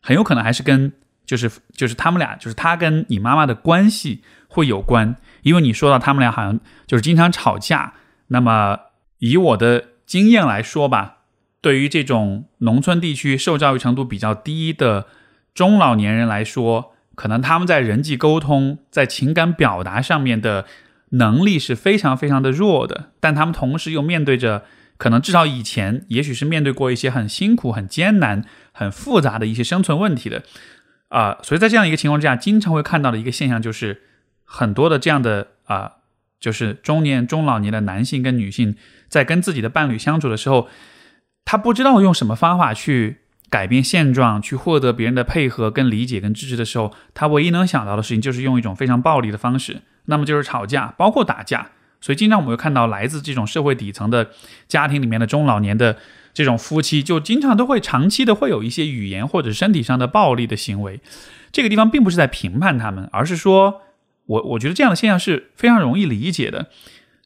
[0.00, 0.92] 很有可能还是跟
[1.24, 7.94] 就是就是他们俩，就是他跟你妈妈的关系会有关，因为你说到他们俩好像就是经常吵架。
[8.28, 8.78] 那么
[9.18, 11.18] 以我的经验来说吧，
[11.60, 15.06] 对于这种农村地区受教育程度比较低的
[15.54, 16.89] 中老年人来说。
[17.20, 20.64] 可能他们在人际沟通、在情感表达上面的
[21.10, 24.64] 能力是非常非常的弱的，但他们同时又面对着
[24.96, 30.42] 可能至少以前，也许是面对过一些很辛苦、很艰难、很复杂的一些生存问题的
[31.08, 34.00] 啊，所以在这样一个情况之下，经常会看到的一个现象就是，
[34.44, 35.96] 很多的这样的啊，
[36.40, 38.76] 就是中年、中老年的男性跟女性
[39.10, 40.68] 在跟自己的伴侣相处的时候，
[41.44, 43.18] 他不知道用什么方法去。
[43.50, 51.66] 改变现状，去获得别人的配合、跟理解、跟支持的时候，他唯一能想到的事情就是用一种非常暴力的方式，那么就是吵架，包括打架。
[52.00, 54.30] 所以，经常我们会看到来自这种社会底层的
[54.66, 55.98] 家庭里面的中老年的
[56.32, 61.00] 这种夫妻，就经常都会长期的会有一些语言或者身体上的暴力的行为。
[61.52, 63.82] 这个地方并不是在评判他们，而是说，
[64.24, 66.70] 我我觉得这样的现象是非常容易理解的，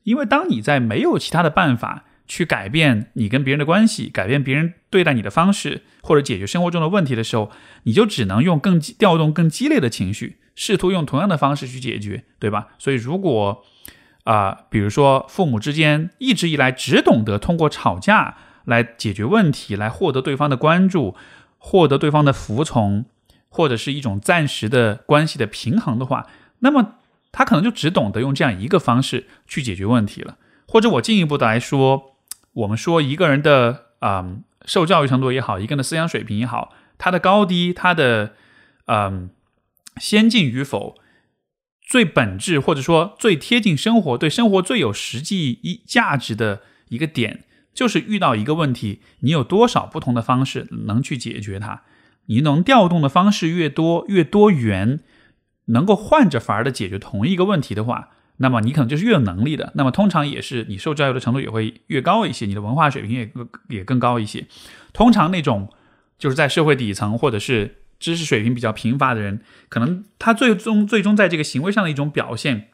[0.02, 7.50] 因为当你在没有其他的办法去改变你跟别人的关系，改变别人对待你的方式，或者解决生活中的问题的时候，
[7.82, 12.68] 你就只能用更调动更激烈的情绪，试图用同样的方式去解决，对吧？
[12.78, 13.62] 所以如果
[14.24, 21.14] 啊，比如说父母之间一直以来只懂得通过吵架来解决问题，来获得对方的关注，
[21.58, 23.04] 获得对方的服从，
[23.50, 26.26] 或者是一种暂时的关系的平衡的话，
[26.60, 26.94] 那么
[27.30, 30.38] 他可能就只懂得用这样一个方式去解决问题了。
[30.66, 32.13] 或者我进一步的来说，
[32.55, 38.33] 我们说一个人的啊受教育程度也好，一个人的思想水平也好，他的高低，他的
[38.87, 39.31] 嗯
[39.99, 40.97] 先进与否。
[41.87, 51.83] 最本质或者说最贴近生活、对生活最有实际一价值的一个点，就是遇到一个问题，你有多少不同的方式能去解决它？
[52.25, 55.01] 你能调动的方式越多、越多元，
[55.67, 59.73] 能够换着法儿的解决同一个问题的话，那么你可能就是越有能力的。
[59.75, 63.31] 那么通常也是你受教育的程度也会越高一些，你的文化水平也
[63.68, 64.47] 也更高一些。
[64.92, 65.68] 通常那种
[66.18, 67.77] 就是在社会底层或者是。
[68.01, 72.68] 知识水平比较贫乏的人，可能他最终最终在这个行为上的一种表现，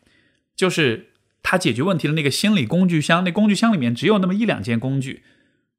[0.57, 1.11] 就是
[1.42, 5.23] 他解决问题的那个心理工具箱，那工具箱里面只有那么一两件工具，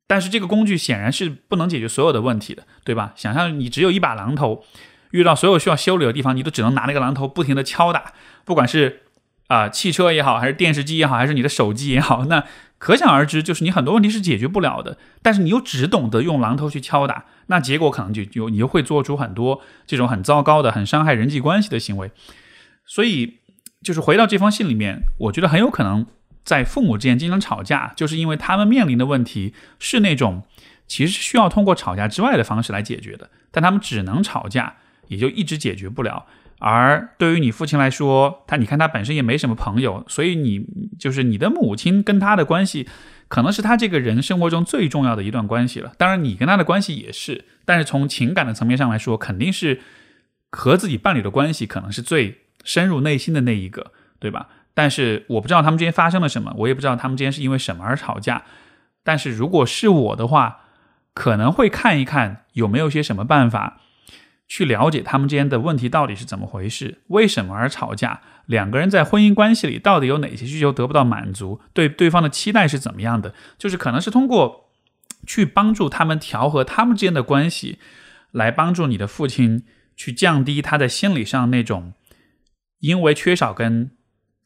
[0.07, 3.13] 但是这个工具显然是不能解决所有的问题的，对吧？
[3.17, 4.63] 想象你只有一把榔头，
[5.09, 8.13] 遇到所有需要修理的地方，你都只能拿那个榔头不停的敲打，
[8.45, 9.01] 不管是
[9.51, 12.43] 啊汽车也好，还是电视机也好，还是你的手机也好，那。
[12.81, 22.09] 可想而知，就是你很多问题是解决不了的，但是你又只懂得用榔头去敲打，那结果可能就就你就会做出很多这种很糟糕的、很伤害人际关系的行为。
[22.87, 23.37] 所以，
[23.83, 26.07] 就是回到这封信里面，我觉得很有可能
[26.43, 30.41] 在父母之间经常吵架，就是因为他们面临的问题是那种
[30.87, 34.77] 其实需要通过吵架之外的方式来解决的，但他们只能吵架，
[35.09, 36.25] 也就一直解决不了。
[36.63, 40.63] 而对于你父亲来说，他你看他本身也没什么朋友，所以你
[40.99, 42.87] 就是你的母亲跟他的关系，
[43.27, 45.93] 可能是他这个人生活中最重要的一段关系了。
[45.97, 49.81] 当然，你跟他的关系也是，但是从情感的层面上来说，肯定是
[50.51, 54.49] 和自己伴侣的关系可能是最深入内心的那一个，对吧？
[54.75, 58.43] 但是我不知道他们之间发生了什么，我也不知道他们之间是因为什么而吵架。
[59.03, 60.59] 但是如果是我的话，
[61.15, 63.79] 可能会看一看有没有些什么办法。
[64.51, 68.19] 去了解他们之间的问题到底是怎么回事，为什么而吵架？
[68.47, 71.61] 两个人在婚姻关系里到底有哪些需求得不到满足？
[71.71, 73.33] 对对方的期待是怎么样的？
[73.57, 74.69] 就是可能是通过
[75.25, 77.79] 去帮助他们调和他们之间的关系，
[78.31, 79.63] 来帮助你的父亲
[79.95, 81.93] 去降低他在心理上那种
[82.79, 83.91] 因为缺少跟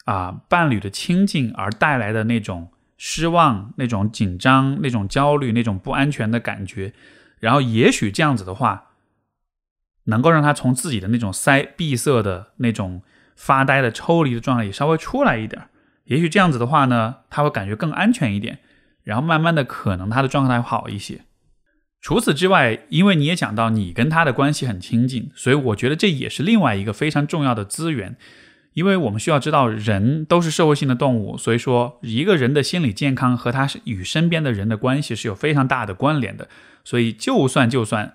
[0.04, 6.94] 啊伴侣的亲近而带来的那种失望、那种紧张、那种焦虑、那种不安全的感觉。
[7.40, 8.92] 然后也许这样子的话。
[10.06, 13.02] 能够让他从自己的那种塞闭塞的那种
[13.36, 15.64] 发呆的抽离的状态里稍微出来一点，
[16.06, 18.60] 也许这样子的话呢，他会感觉更安全一点，
[19.04, 21.22] 然后慢慢的可能他的状态会好一些。
[22.02, 28.16] 除此之外，因为你也讲到你跟他的关系很亲近，所以我觉得这也是另外一个非常重要的资源，
[28.74, 36.48] 因为我们需要知道人都是社会性的动物，所以说一个人的心理健康和他是与身边的人的关系是有非常大的关联的，
[36.84, 38.14] 所以就算就算。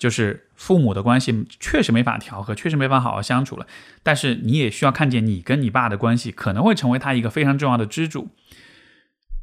[0.00, 3.66] 就是父母的关系确实没法调和，确实没法好好相处了。
[4.02, 8.30] 但是你也需要看见，你跟你爸的关系可能会成为他一个非常重要的支柱。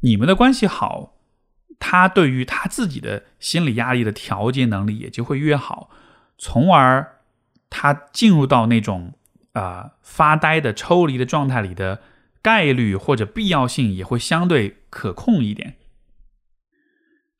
[0.02, 1.14] 你们的关系好，
[1.78, 5.90] 他对于他自己的心理压力的调节能力也就会越好，
[6.36, 7.20] 从而
[7.70, 9.14] 他进入到那种
[9.52, 12.02] 啊发呆的抽离的状态里的
[12.42, 15.76] 概率或者必要性也会相对可控一点。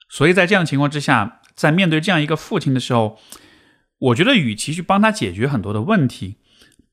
[0.08, 1.37] 所以在这样情况之下。
[1.58, 3.18] 在面对这样一个父亲的时候，
[3.98, 6.36] 我觉得与其去帮他解决很多的问题，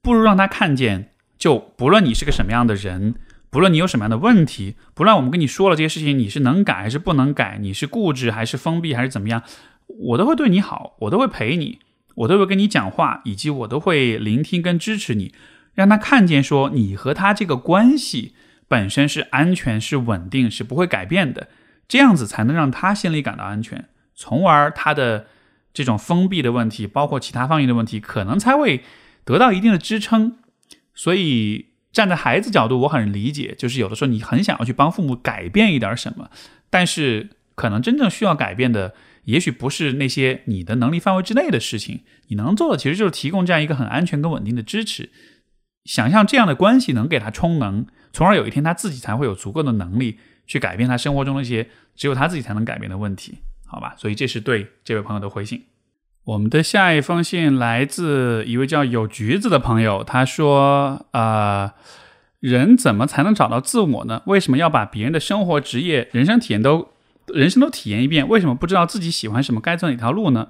[0.02, 3.14] 不如让他看见，就不论你是个什么样的人，
[3.52, 9.44] 不论你有什么样的问题，不论我们跟你说了这些事情，你是能改还是不能改，你是固执还是封闭还是怎么样，
[9.86, 11.78] 我都会对你好，我都会陪你，
[12.16, 15.32] 我都会跟你讲话，以及我都会聆听跟支持你，
[15.76, 18.34] 让他看见说你和他这个关系
[18.68, 21.50] 本身是安全、是稳定、是不会改变的，
[21.88, 23.88] 这样子才能让他心里感到安全。
[24.16, 25.28] 从而他的
[25.74, 28.84] 这种封闭的问题，包括其他方面的问题，可能才会
[29.24, 30.38] 得到一定的支撑。
[30.94, 36.30] 所以站在孩子角度，我很理解，就是有的时候你很想要去帮父母改变一点什么，
[36.70, 38.94] 但是可能真正需要改变的，
[39.26, 42.02] 也许不是那些你的能力范围之内的事情。
[42.28, 45.10] 你能做的其实就是提供这样一个很安全跟稳定的支持，
[45.84, 53.40] 想象这样的关系能给他充能，从而有一天他自己才会有足够的能力去改变他生活中那些只有他自己才能改变的问题。
[53.66, 53.94] 好吧？
[53.98, 55.64] 所以这是对这位朋友的回信。
[56.24, 61.76] 我们的下一封信来自一位叫有橘子的朋友，他说：“啊，
[62.40, 64.24] 人怎么才能找到自我呢？
[64.26, 66.90] 为什么要把别人的生活、职业、人生体验都
[67.28, 68.28] 人生都体验一遍？
[68.28, 70.48] 为什么不知道自己喜欢什么，该走哪条路呢？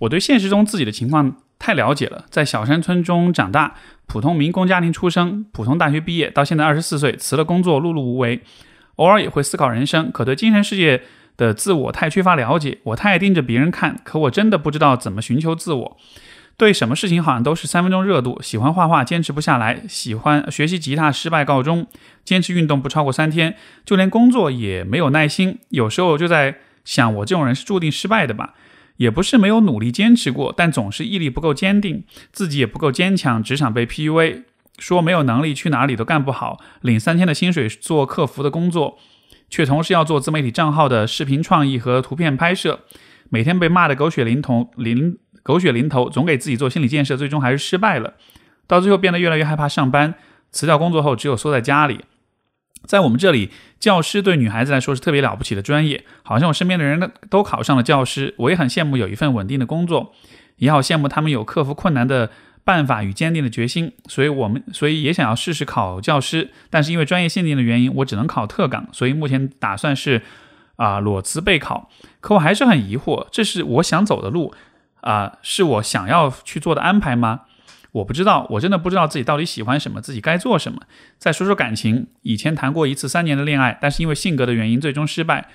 [0.00, 3.76] 我对现实中自己的情况太了解了，在小山村中长大，
[4.06, 8.40] 普通民工家庭出生，普通大学毕业，到现在二十四岁，辞了工作，碌碌无为，
[8.96, 11.02] 偶尔也会思考人生，可对精神世界。”
[11.36, 15.96] 的自我太缺乏了解，我太盯着别人看，可我真的不知道怎么寻求自我。
[16.56, 21.86] 对什么事情好像都是三分钟热度，喜欢画画坚持不下来，喜欢学习吉他失败告终，
[22.24, 25.58] 坚持运动不超过三天，就连工作也没有耐心。
[25.70, 28.54] 有时候就在想，我这种人是注定失败的吧？
[28.98, 34.44] 也不是没有努力坚持过，但总是毅力不够坚定，自己也不够坚强，职场被 PUA，
[34.78, 39.00] 说没有能力，去哪里都干不好，领三千的薪水做客服的工作。
[39.50, 42.80] 却同时要做自媒体账号的视频创意和图片拍摄，
[43.28, 48.14] 每天被骂得狗血淋头，淋狗血淋头，总给自己做心理建设，最终还是失败了。
[48.66, 50.14] 到最后变得越来越害怕上班，
[50.50, 52.00] 辞掉工作后只有缩在家里。
[52.86, 60.12] 在我们这里，教师对女孩子来说是特别了不起的专业，好像我身边的人都考上了教师，我也很羡慕有一份稳定的工作，
[60.56, 62.30] 也好羡慕他们有克服困难的。
[62.64, 70.22] 办法与坚定的决心，所以我们所以也想要试试考教师，但是因为专业限定的原因，我只能考特岗，所以目前打算是
[70.76, 71.90] 啊裸辞备考。
[72.20, 74.54] 可我还是很疑惑，这是我想走的路
[75.02, 77.42] 啊，是我想要去做的安排吗？
[77.92, 80.80] 我不知道，我真的不知道自己到底喜欢什么，自己该做什么。
[81.18, 85.48] 再说说感情，以前谈过一次三年的恋爱，但是因为性格的原因最终失败。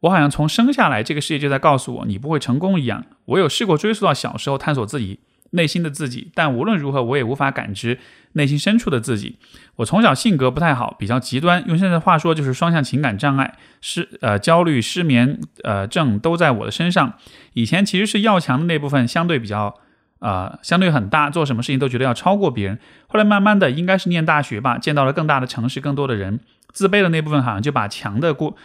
[0.00, 3.04] 我好像从生下来这个世界就在告诉我你不会成功一样。
[3.24, 5.20] 我有试过追溯到小时候探索自己。
[5.54, 7.98] 内心的自己，但无论如何，我也无法感知
[8.32, 9.38] 内心深处的自己。
[9.76, 17.14] 我从小性格不太好，比较极端，用现在的话说就是双向情感障碍，失呃焦虑、失眠呃症都在我的身上。
[17.54, 19.74] 以前其实是要强的那部分相对比较
[20.18, 22.78] 呃相对很大，做什么事情都觉得要超过别人。
[23.06, 26.40] 后来慢慢的，应该是念大学吧，见到了更大的城市，更多的人，
[26.72, 28.56] 自卑的那部分好像就把强的过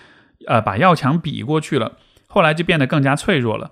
[0.47, 1.93] 呃把要强比过去了，
[2.27, 3.71] 后来就变得更加脆弱了。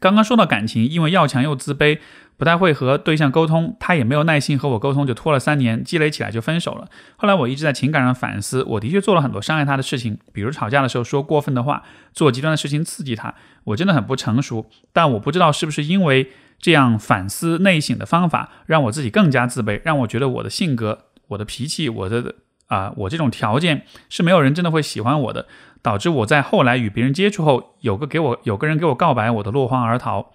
[0.00, 1.98] 刚刚说到感情，因为要强又自卑。
[2.36, 6.88] 不太会和对象沟通，他也没有耐心和我沟通，就拖了三年，积累起来就分手了。
[7.16, 13.32] 后来我一直在情感上反思，我的确做了很多伤害他的事情，比如吵架的时候说过分的话，做极端的事情刺激他，
[13.62, 14.68] 我真的很不成熟。
[14.92, 22.34] 但我不知道是不是因为这样反思内省的方法，让我自己更加自卑，让我觉得我的性格、我的脾气、我的
[22.66, 25.46] 啊，我这种条件是没有人真的会喜欢我的，
[25.84, 30.32] 导致我在后来与别人接触后，有个给我有个人给我告白，我的落荒而逃。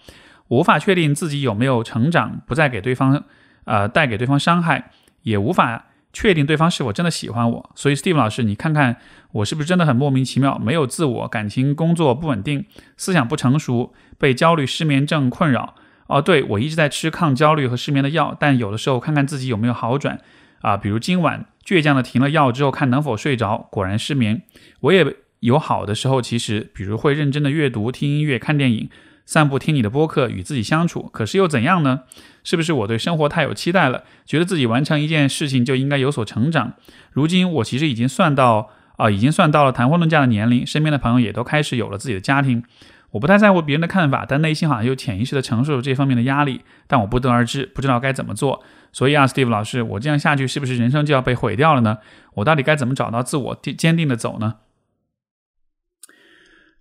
[0.49, 3.23] 无法确定自己有没有成长，不再给对方，
[3.65, 4.91] 呃，带给对方伤害，
[5.23, 7.69] 也无法确定对方是否真的喜欢我。
[7.73, 8.97] 所以，Steve 老师，你看看
[9.31, 15.73] 我是不是真的很莫名其妙，没有自我，感情、工作不稳定，思想不成熟，被焦虑、失眠症困扰。
[16.05, 20.19] 哦，对我一直在吃抗焦虑和失眠的药，但有的时候看看自己有没有好转
[20.61, 24.41] 啊，比如今晚倔强的停了药之后，看能否睡着，果然失眠。
[24.81, 28.89] 我也有好的时候，其实比如会认真的阅读、听音乐、看电影。
[29.25, 31.99] 散步，听你的播客，与自己相处，可是又怎样呢？
[32.43, 34.03] 是不是我对生活太有期待了？
[34.25, 36.73] 觉得自己完成一件事情就应该有所成长。
[37.11, 42.63] 如今我其实已经算到啊，已经算到了谈婚论嫁的年龄，身边的朋友也都开始有了自己的家庭。
[43.11, 46.61] 我不太在乎别人的看法，但内心好像又潜意识的承受着这方面的压力。
[46.87, 48.63] 但我不得而知，不知道该怎么做。
[48.91, 51.99] 所以啊，Steve 老师，我这样下去是不是人生就要被毁掉了呢？
[52.33, 54.55] 我到底该怎么找到自我，坚定的走呢？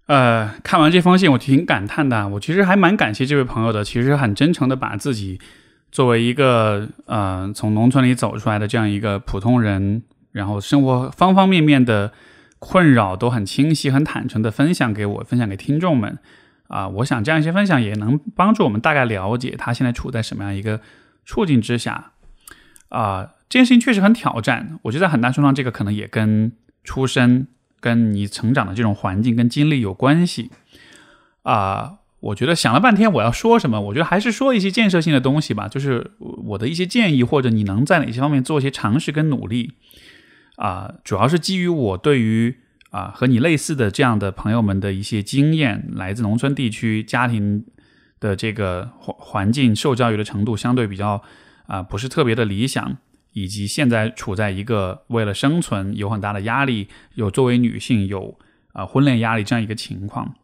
[0.09, 2.27] 呃，看完这封信，我挺感叹的。
[2.29, 5.39] 我其实还蛮感谢这位朋友的，其实很真诚的把自己
[5.93, 10.03] 作为一个呃从农村里走出来的这样一个普通人，
[10.33, 12.11] 然后生活方方面面的
[12.59, 16.19] 困扰都很清晰、很坦诚的分享给我，分享给听众们。
[16.69, 20.81] 啊，我想这样一些分享也能帮助我们大概了解他现在处在什么样一个
[21.27, 22.13] 处境之下。
[22.89, 24.79] 啊，这件事情确实很挑战。
[24.85, 26.53] 我觉得很大程度上，这个可能也跟
[26.83, 27.49] 出身。
[27.81, 30.51] 跟你成长的这种环境跟经历有关系
[31.43, 39.75] 啊，我觉得想了半天我要说什么，我觉得还是说一些建设性的东西吧，就是我的一些建议或者你能在哪些方面做一些尝试跟努力
[40.57, 42.57] 啊，主要是基于我对于
[42.91, 47.65] 啊和你类似的这样的朋友们的一些经验，来自农村地区家庭
[48.19, 51.23] 的这个环环境，受教育的程度相对比较
[51.67, 52.97] 啊不是特别的理想。
[53.43, 58.39] 以及现在处在一个为了生存有很大的压力，有作为女性有
[58.73, 60.35] 啊婚恋压力这样一个情况，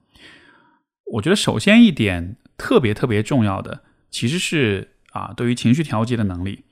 [1.12, 6.64] 我觉得首先一点特别特别重要的，其实是啊对于情绪调节的能力。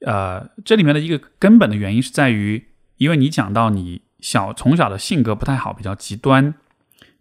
[0.00, 6.54] 呃，这里面的一个根本的原因是在于，因为你讲到你小从小的性格不太好，比较极端，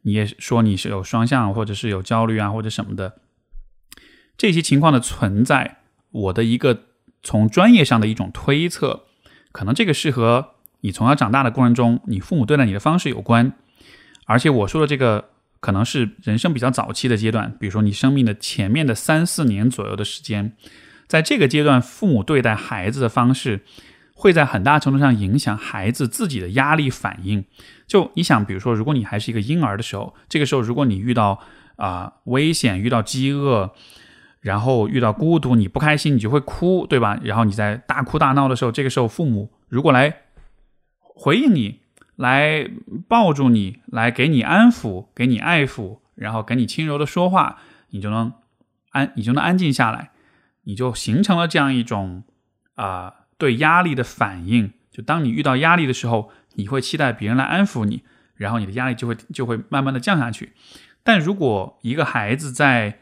[0.03, 3.19] 你也说你是有双向，或者是有焦虑啊，或者什么的，
[4.37, 5.77] 这些情况的存在，
[6.11, 6.86] 我的一个
[7.23, 9.03] 从专业上的一种推测，
[9.51, 10.51] 可能这个是和
[10.81, 13.53] 你从小长大的过程中，你父母对待你的方式有关。
[14.25, 20.53] 而且我说的这个，可能是人生比较早期的阶段，比如说你生命的前面的三四年左右的时间，
[21.07, 23.61] 在这个阶段，父母对待孩子的方式，
[24.13, 27.43] 会在很大程度上影响孩子自己的压力反应。
[27.87, 31.39] 就你想，比如说，如果你还是一个婴儿的时候，这个时候如果你遇到
[31.77, 33.73] 啊危险、遇到饥饿，
[34.41, 37.19] 然后遇到孤独，你不开心，你就会哭，对吧？
[37.23, 40.21] 然后你在大哭大闹的时候，这个时候父母如果来
[40.99, 41.81] 回应你，
[42.15, 42.69] 来
[43.07, 47.59] 抱住你，来给你安抚、给你爱抚，然后给你轻柔的说话，
[47.89, 48.33] 你就能
[48.91, 50.11] 安，你就能安静下来，
[50.63, 52.23] 你就形成了这样一种
[52.75, 54.73] 啊对压力的反应。
[54.91, 56.31] 就当你遇到压力的时候。
[56.59, 58.01] 你会期待别人来安抚你，
[58.33, 60.53] 然后你的压力就会就会慢慢的降下去。
[61.03, 62.97] 但如果一个孩子在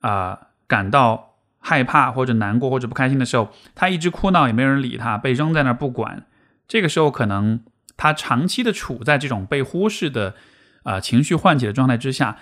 [0.00, 6.26] 啊感到害怕或者难过或者不开心的时候，他一直哭闹也没有人理他，被扔在那儿不管，
[6.68, 7.64] 这个时候可能
[7.96, 10.36] 他长期的处在这种被忽视的
[10.84, 12.38] 啊情绪唤起的状态之下。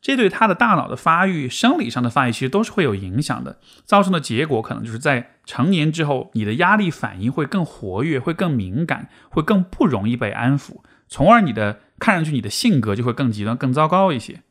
[0.00, 14.42] 这对他的大脑的发育、生理上的发育其实都是会有影响的，造成的结果可能就是在成年之后，你的压力反应会更活跃，会更敏感，会更不容易被安抚，从而你的看上去你的性格就会更极端、更糟糕一些。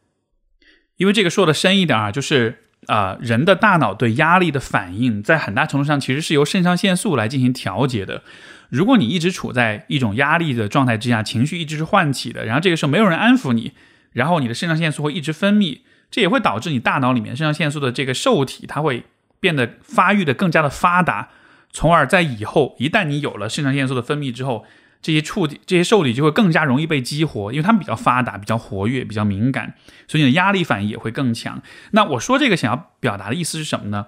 [0.95, 8.23] 因为这个说的深一点啊，就是啊，人的大脑对压力的反应，在很大程度上其实是由肾上腺素来进行调节的。
[8.69, 13.73] 如果你一直处在一种压力的状态之下，情绪一直是唤起的，然后这个时候没有人安抚你。
[14.13, 15.79] 然后你的肾上腺素会一直分泌，
[16.09, 19.03] 这也会导致你大脑里面肾上腺素的这个受体，它会
[19.39, 21.29] 变得发育的更加的发达，
[21.71, 24.65] 从而在以后一旦你有了肾上腺素的分泌之后，
[25.01, 29.75] 这些触、这些受体就会更加容易被激活，因为他们比较发达、比较活跃、比较敏感，
[30.07, 31.61] 所以你的压力反应也会更强。
[31.91, 34.07] 那我说这个想要表达的意思是什么呢？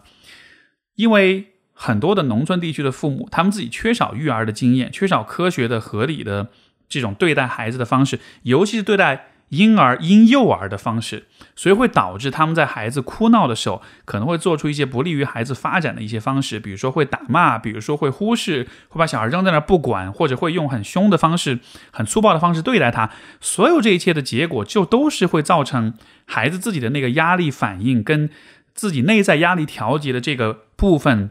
[0.96, 6.50] 因为很多的农村地区的父母，他们自己缺少育儿的经验，缺少科学的、合理的
[6.88, 9.28] 这种对待孩子的方式，尤其是对待。
[9.54, 21.60] 婴儿婴幼儿的方式，所以会导致他们在孩子哭闹的时候，可能会做出一些不利于孩子发展的一些方式，比如说会打骂，比如说会忽视，会把小孩扔在那儿不管，或者会用很凶的方式、
[21.92, 23.12] 很粗暴的方式对待他。
[23.40, 25.94] 所有这一切的结果，就都是会造成
[26.26, 28.30] 孩子自己的那个压力反应跟
[28.74, 31.30] 自己内在压力调节的这个部分，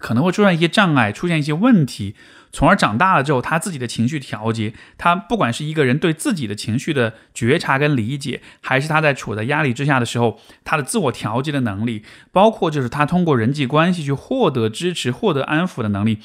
[0.00, 2.16] 可能会出现一些障碍，出现一些问题。
[2.52, 16.18] 从而长大了之后，他自己的情绪调节，他不管是一个人对自己的情绪的觉察跟理解，还是他在处在压力之下的时候，他的自我调节的能力，包括就是他通过人际关系去获得支持、获得安抚的能力，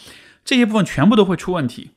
[0.43, 1.91] 这些部分全部都会出问题，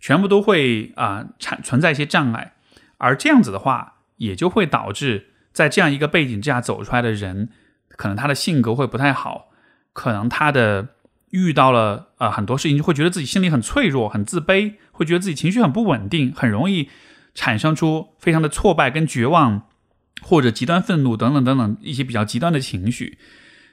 [0.00, 2.54] 全部都会啊产存在一些障碍。
[2.96, 7.50] 而这样子的话，也就会导致在这样一个背景之下走出来的人，
[7.90, 9.50] 可能他的性格会不太好，
[9.92, 10.88] 可能他的。
[11.30, 16.88] 遇到了啊很多事情，就会觉得自己心里很脆弱、很自卑，会觉得自己情绪很不稳定，很容易
[17.34, 19.68] 产生出非常的挫败跟绝望，
[20.22, 23.18] 或者极端愤怒等等等等一些比较极端的情绪。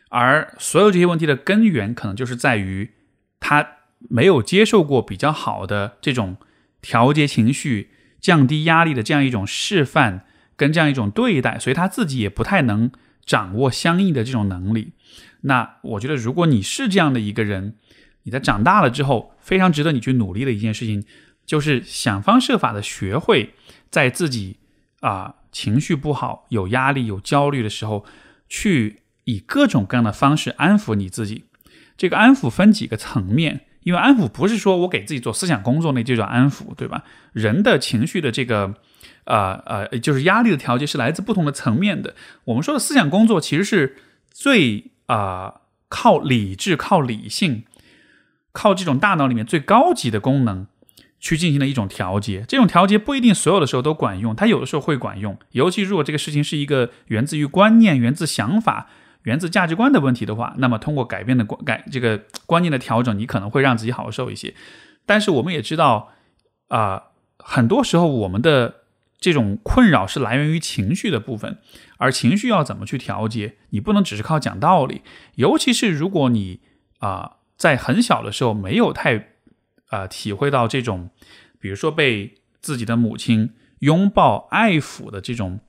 [0.09, 2.91] 而所有这些问题的根源，可能就是在于
[3.39, 3.67] 他
[4.09, 6.37] 没有接受过比较好的这种
[6.81, 7.89] 调节情绪、
[8.21, 10.25] 降低压力的这样一种示范
[10.55, 12.91] 跟这样一种对待，所以他自己也不太能
[13.25, 14.93] 掌握相应的这种能力。
[15.47, 17.75] 那我觉得，如果你是这样的一个人，
[18.23, 21.05] 你在长大了之后，非常值得你去努力的一件事情，
[21.45, 23.53] 就是想方设法的学会，
[23.91, 24.57] 在自己
[25.01, 28.03] 啊情绪不好、有压力、有焦虑的时候，
[28.49, 31.43] 去以各种各样的方式安抚你自己。
[31.95, 37.03] 这个安抚分几个层面，因为安抚不是说我给自己做思想工作那这种安抚，对吧？
[37.33, 38.73] 人的情绪的这个，
[39.25, 42.15] 呃呃，就是压力的调节是来自不同的层面的。
[42.45, 43.97] 我们说的思想工作，其实是
[44.31, 44.91] 最。
[45.07, 47.63] 啊，靠理智、靠理性、
[48.51, 50.67] 靠这种大脑里面最高级的功能
[51.19, 52.43] 去进行的一种调节。
[52.47, 55.37] 这种调节不一定所有的时候都管用，它有的时候会管用。
[55.51, 58.89] 尤其如果这个事情是一个源自于观念、源自想法、
[59.23, 64.53] 源自价值观的问题的话，那么通过改变的改这个观念的调整，你可能会让自己好受一些。
[65.05, 66.13] 但是我们也知道，
[66.69, 67.03] 啊，
[67.37, 68.81] 很多时候我们的。
[69.17, 71.57] 这种困扰是来源于情绪的部分，
[71.97, 73.55] 而情绪要怎么去调节？
[73.69, 75.01] 你不能只是靠讲道理，
[75.35, 76.59] 尤其是如果你
[76.99, 79.29] 啊在很小的时候没有太
[79.89, 81.09] 啊体会到这种，
[81.59, 85.59] 比如说被自己的母亲拥抱爱抚的这种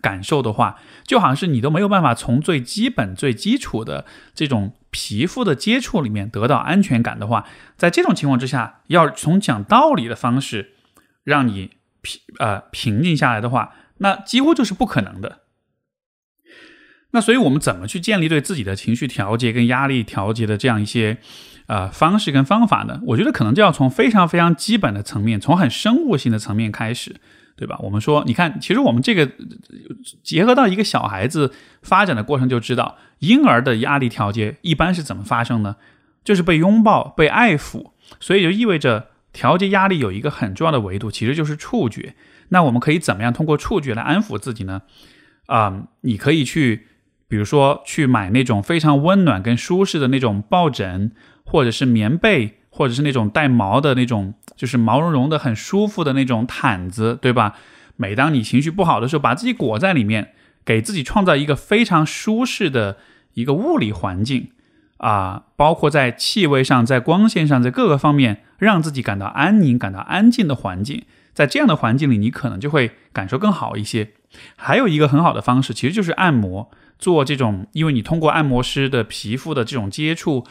[0.00, 4.04] 感受的话，就好像是你都没有办法从最基本、最基础的
[4.34, 7.46] 这种皮肤的接触里面得到安全感的话，
[7.76, 10.72] 在这种情况之下，要从讲道理的方式
[11.24, 11.72] 让你。
[12.04, 15.41] 平呃平静下来的话，那几乎就是不可能的。
[17.14, 21.18] 那所以，我们怎么去建立对自己的情绪调节跟压力调节的这样一些
[21.66, 23.00] 呃方式跟方法呢？
[23.08, 27.16] 我觉得可能就要从非常非常基本的层面，从很生物性的层面开始，
[27.54, 27.78] 对吧？
[27.80, 29.30] 我们说，你看，其实我们这个
[30.22, 31.52] 结合到一个小孩子
[31.82, 35.76] 发展的过程，就知道婴儿的压力调节一般是怎么发生呢？
[36.24, 37.90] 就是被拥抱、被爱抚，
[38.20, 42.14] 所以就意味着调节压力有一个很重要的维度，其实就是触觉。
[42.48, 44.80] 那我们可以怎么样通过触觉来安抚自己呢？
[45.44, 46.86] 啊，你可以去。
[47.32, 51.10] 比如说，去买那种非常温暖跟舒适的那种抱枕，
[51.46, 57.54] 或者是棉被，或者是那种带毛的那种，就是毛茸茸的、很舒服的那种毯子，对吧？
[57.96, 62.98] 每当你情绪不好的时候，把自己裹在里面，给自己创造一个非常舒适的
[63.32, 64.50] 一个物理环境
[64.98, 71.04] 啊，包括在气味上、在光线上、在各个方面，让自己感到安宁、感到安静的环境。
[71.34, 74.12] 在这样的环境里，你可能就会感受更好一些。
[74.56, 76.70] 还有一个很好的方式，其实就是按摩。
[76.98, 80.46] 做这种，因为你通过按摩师的皮肤的这种接触，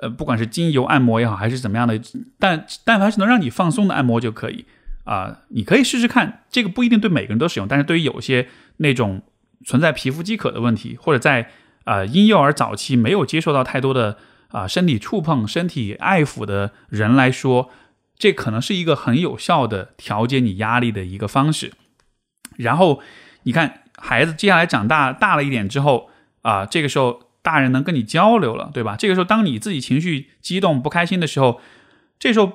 [0.00, 2.00] 呃，不管是精油按摩也好，还是怎么样的，
[2.38, 4.66] 但但凡是能让你放松的按摩就可以
[5.02, 5.38] 啊。
[5.48, 9.20] 你可以试试看，这个不一定对每个人都使用，但是对于有些那种
[9.64, 11.50] 存在皮肤饥渴的问题，或者在
[11.82, 14.16] 啊婴幼儿早期没有接受到太多的
[14.50, 17.70] 啊身体触碰、身体爱抚的人来说，
[18.18, 21.72] 这可能是一个很有效的调节你压力的一个方式。
[22.56, 23.00] 然后
[23.42, 23.82] 你看。
[23.98, 26.10] 孩子接下来长大大了一点之后
[26.42, 28.94] 啊，这个时候大人能跟你交流了，对吧？
[28.94, 31.62] 这个时候当你自己情绪激动不开心的时候，
[32.18, 32.52] 这时候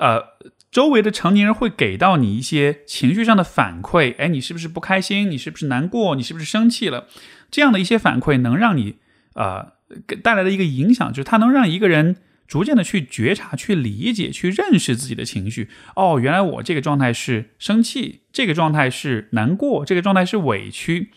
[0.00, 0.22] 呃，
[0.70, 5.28] 周围的成年人会给到你一些情绪上的反馈，哎，你是不是不开心？
[5.28, 6.14] 你是不是难过？
[6.14, 7.08] 你是不是生气了？
[7.50, 8.98] 这样的一些反馈能让你
[9.34, 9.72] 呃
[10.22, 12.18] 带来的一个影响，就是它能让一个人。
[12.46, 15.68] 逐渐的去觉察、去理解、去认识自己的情绪。
[15.94, 21.10] 哦，原来我这个状态是生气，这个状态是难过，这个状态是委屈。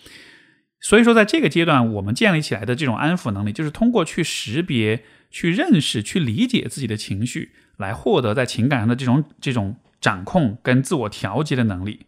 [0.82, 12.06] 所以说，在这个阶段，我们建立起来的这种安抚能力，就是通过去识别、去认识、去理解自己的情绪，来获得在情感上的这种这种掌控跟自我调节的能力。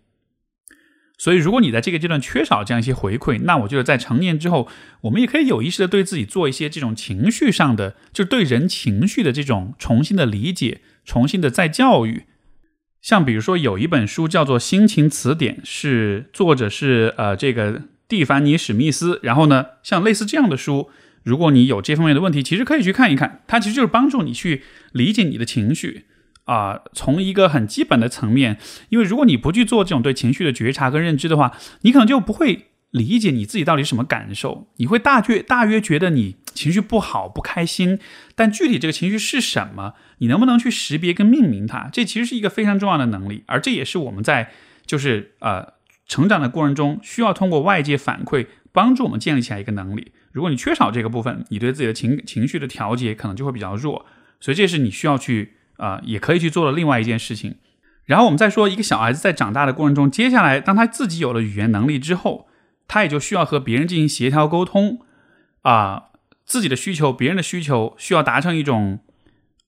[1.22, 4.68] 所以，如果你在这个阶段缺少这样一些回馈，那我觉得在成年之后，
[5.02, 12.24] 我们也可以有意识的对自己做一些这种情绪上的，就对人情绪的这种重新的理解、重新的再教育。
[13.04, 19.20] 像比如说，有一本书叫做《心情词典》，是作者是呃这个蒂凡尼史密斯。
[19.22, 20.90] 然后呢，像类似这样的书，
[21.22, 23.44] 如果你有这方面的问题，其实可以去看一看。
[23.46, 26.06] 它其实就是帮助你去理解你的情绪。
[26.52, 28.58] 啊，从一个很基本的层面，
[28.90, 34.68] 因为如果你不去做这种对情绪的觉察跟认知的话，你可能就不会理解你自己到底什么感受。
[34.76, 37.98] 你会大约大约觉得你情绪不好、不开心，
[38.36, 41.90] 但具体这个情绪是什么，你能不能去识别跟命名它？
[41.94, 44.52] 这其实是一个非常重要的能力，而这也是我们在
[44.86, 45.66] 就是呃
[46.06, 50.12] 成长的过程中需要通过外界反馈帮助我们建立起来一个能力。
[50.34, 54.06] 如果你缺少这个部分，你对自己的情情绪的调节可能就会比较弱，
[54.42, 55.54] 所以这是你需要去。
[55.82, 57.56] 啊，也可以去做的另外一件事情。
[58.06, 62.48] 然后我们再说，一个小孩子在长大的过程中，接下来当他自己有了语言能力之后，
[62.88, 65.00] 他也就需要和别人进行协调沟通
[65.64, 66.04] 啊，
[66.46, 69.00] 自己的需求、别人的需求，需要达成一种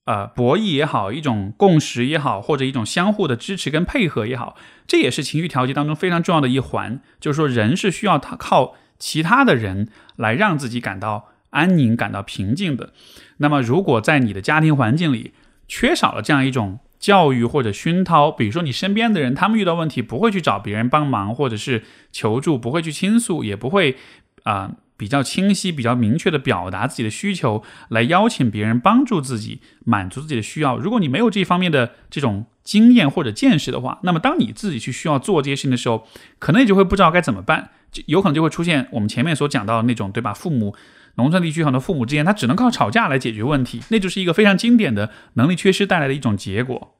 [0.05, 4.55] 呃博弈也好，一种共识也好，或者一种相互的支持跟配合也好，
[4.86, 7.01] 这也是情绪调节当中非常重要的一环。
[7.20, 12.91] 就是说，人是需要他靠其他的人来让自己感到安宁、感到平静的。
[13.38, 15.34] 那么，如果在你的家庭环境里，
[15.68, 23.97] 缺少了这样一种教育或者熏陶，比如说你身边的人，他们遇到问题不会去找别人帮忙，或者是求助，不会去倾诉，也不会
[24.43, 30.78] 啊比较清晰、比较明确的表达自己的需求，来邀请别人帮助自己满足自己的需要。
[30.78, 36.07] 如果你没有这方面的这种经验或者见识的话，那么当你自己去需要做这些事情的时候，
[36.39, 37.72] 可能也就会不知道该怎么办，
[38.08, 40.34] 有可能就会出现我们前面所讲到的那种，对吧？
[40.34, 40.76] 父母。
[41.16, 46.96] 农村地区很多父母之间，他只能靠吵架来解决问题，那就是一个非常经典的能力缺失带来的一种结果。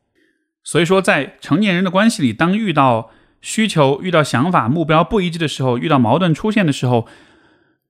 [0.64, 3.10] 所以说，在成年人的关系里，当遇到
[3.42, 7.08] 需求、遇到想法、目标不一致的时候，遇到矛盾出现的时候，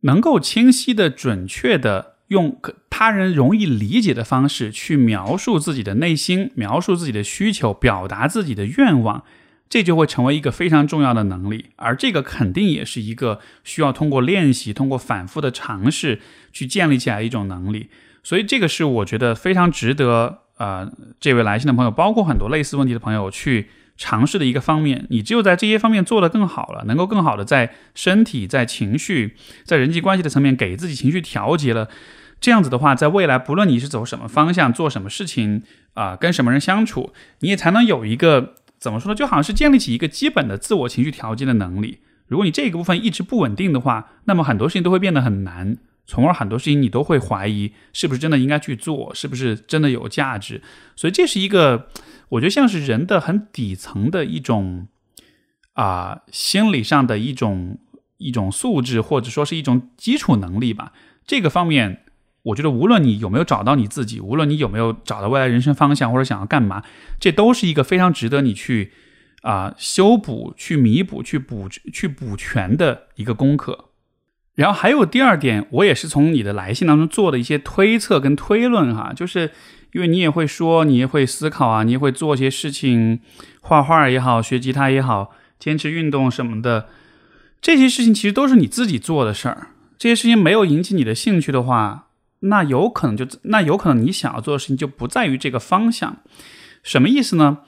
[0.04, 2.58] 能够清晰的、准确的用
[2.90, 9.26] 他人容易理解的方式去描述自己的内心，描述自己的需求，表达自己的愿望。
[9.74, 16.22] 这就会成为一个非常重要的能力，而这个肯定也是一个需要通过练习、通过反复的尝试
[16.52, 17.90] 去建立起来一种能力。
[18.22, 20.88] 所以，这个是我觉得非常值得呃
[21.20, 25.08] 这位来信的朋友，包括很多类似问题的朋友去尝试的一个方面。
[25.10, 31.90] 你只有在这些方面做得更好了，能够更好的在身体、在情绪、在人际关系的层面给自己情绪调节了，
[32.40, 35.64] 这样子的话，在未来不论你是走什么方向、做什么事情
[35.96, 38.54] 啊，跟什么人相处，你也才能有一个。
[38.84, 39.16] 怎么说呢？
[39.16, 42.00] 就好像是建立起一个基本的自我情绪调节的能力。
[42.28, 50.62] 如果你这个部分一直不稳定的话，那么很多事情都会变得很难，从而很多事情你都会怀疑是不是真的应该去做，是不是真的有价值。
[50.98, 51.88] 所以这是一个，
[52.28, 54.90] 我觉得像是人的很底层的一种
[55.72, 57.78] 啊心理上的一种
[58.18, 60.92] 一种素质，或者说是一种基础能力吧。
[61.26, 62.03] 这个方面。
[62.44, 66.84] 我觉得无论你有没有找到你自己，无论你有没有找到未来人生方向或者想要干嘛，
[67.20, 68.92] 这都是一个非常值得你去
[69.44, 73.92] 啊修补、去弥补、去补、去补全的一个功课。
[74.56, 79.52] 然后还有第二点，我也是从你的来信当中做的一些推测跟推论哈，就是
[79.94, 83.22] 因为你也会说，你也会思考啊，你也会做一些事情，
[83.62, 86.88] 画画也好，学吉他也好，坚持运动什么的，
[87.62, 89.70] 这些事情其实都是你自己做的事儿。
[89.98, 92.10] 这些事情没有引起你的兴趣的话。
[92.44, 96.18] 那有可能就那有可能你想要做的事情就不在于这个方向，
[96.84, 97.60] 什么意思呢？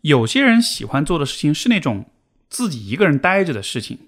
[0.00, 2.10] 有些人喜欢做的事情是那种
[2.48, 3.98] 自己一个人待着的事情，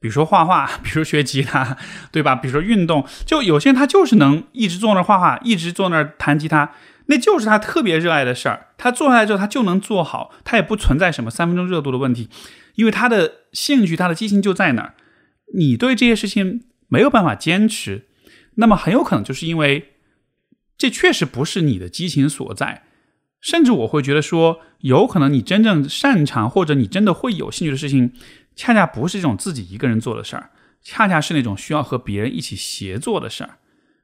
[0.00, 1.76] 比如说画画， 比如学吉他，
[2.10, 2.34] 对吧？
[2.34, 6.72] 比如说运动，就有些人他就是能一直坐那儿画画，一直坐那儿弹吉他，
[7.06, 8.68] 那就是他特别热爱的事儿。
[8.78, 12.28] 他坐下来之后，他就能做好，他也不存在什么三分钟热度的问题，
[12.74, 14.94] 因为他的兴趣、他的激情就在那儿。
[15.54, 18.06] 你对这些事情没有办法坚持。
[18.56, 19.94] 那么很有可能就是因为
[20.76, 22.84] 这确实不是你的激情所在，
[23.40, 28.12] 甚至我会觉得说，有可能你真正擅长或者你真的会有兴趣的事情，
[28.56, 30.50] 恰恰不是这种自己一个人做的事儿，
[30.82, 33.58] 恰恰是那种需要和别人一起协作的事儿。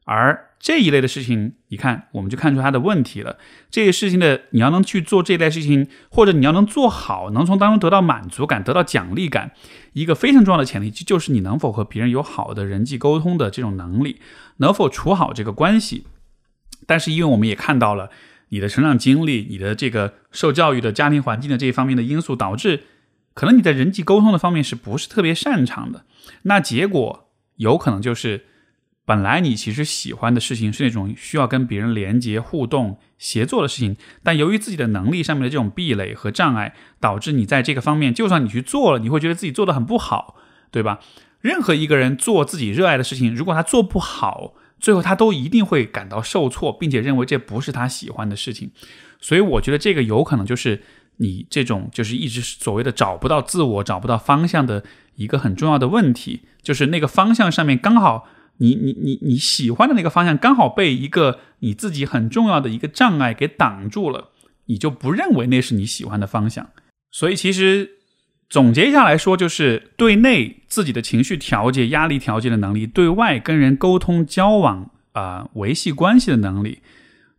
[0.04, 3.38] 而这一类的事情，你看，我们就看出他的问题了。
[3.70, 9.52] 这些事情的，你要能去做这一类事情，或者你要能做好，能从当中得到满足感、得到奖励感，
[9.92, 14.20] 一个非常重要的前提就是你能否和别人有好的人际沟通的这种能力，
[14.56, 16.06] 能否处好这个关系。
[16.86, 18.10] 但是，因为我们也看到了
[18.48, 22.82] 你的成长经历、你的这个受教育的家庭环境的这一方面的因素，导致
[23.32, 26.04] 可能你在人际沟通的方面是不是特别擅长的？
[26.42, 28.46] 那结果有可能就是。
[29.10, 40.36] 本来你其实喜欢的事情是那种需要跟别人连接、互动、协作的事情，但由于自己的能力上面的这种壁垒和障碍，导致你在这个方面，就算你去做了，你会觉得自己做的很不好，
[40.70, 41.00] 对吧？
[41.40, 48.70] 任何一个人做自己热爱的事情，如果他做不好，最后他都一定会感到受挫，并且认为这不是他喜欢的事情。
[49.20, 50.80] 所以我觉得这个有可能就是
[51.16, 54.84] 你这种就是一直所谓的找不到自我、找不到方向的
[55.16, 58.28] 一个很重要的问题，就是那个方向上面刚好。
[58.60, 64.28] 你你你你喜欢的那个方向刚好被一个你自己很重要的一个障碍给挡住了，
[64.66, 66.68] 你就不认为那是你喜欢的方向。
[67.10, 67.98] 所以其实
[68.48, 76.80] 总结一下来说，就是对内自己的情绪调节、压力调节的能力，对外跟人沟通交往啊维系关系的能力。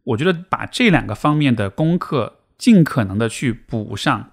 [0.03, 4.31] 我觉得把这两个方面的功课尽可能的去补上，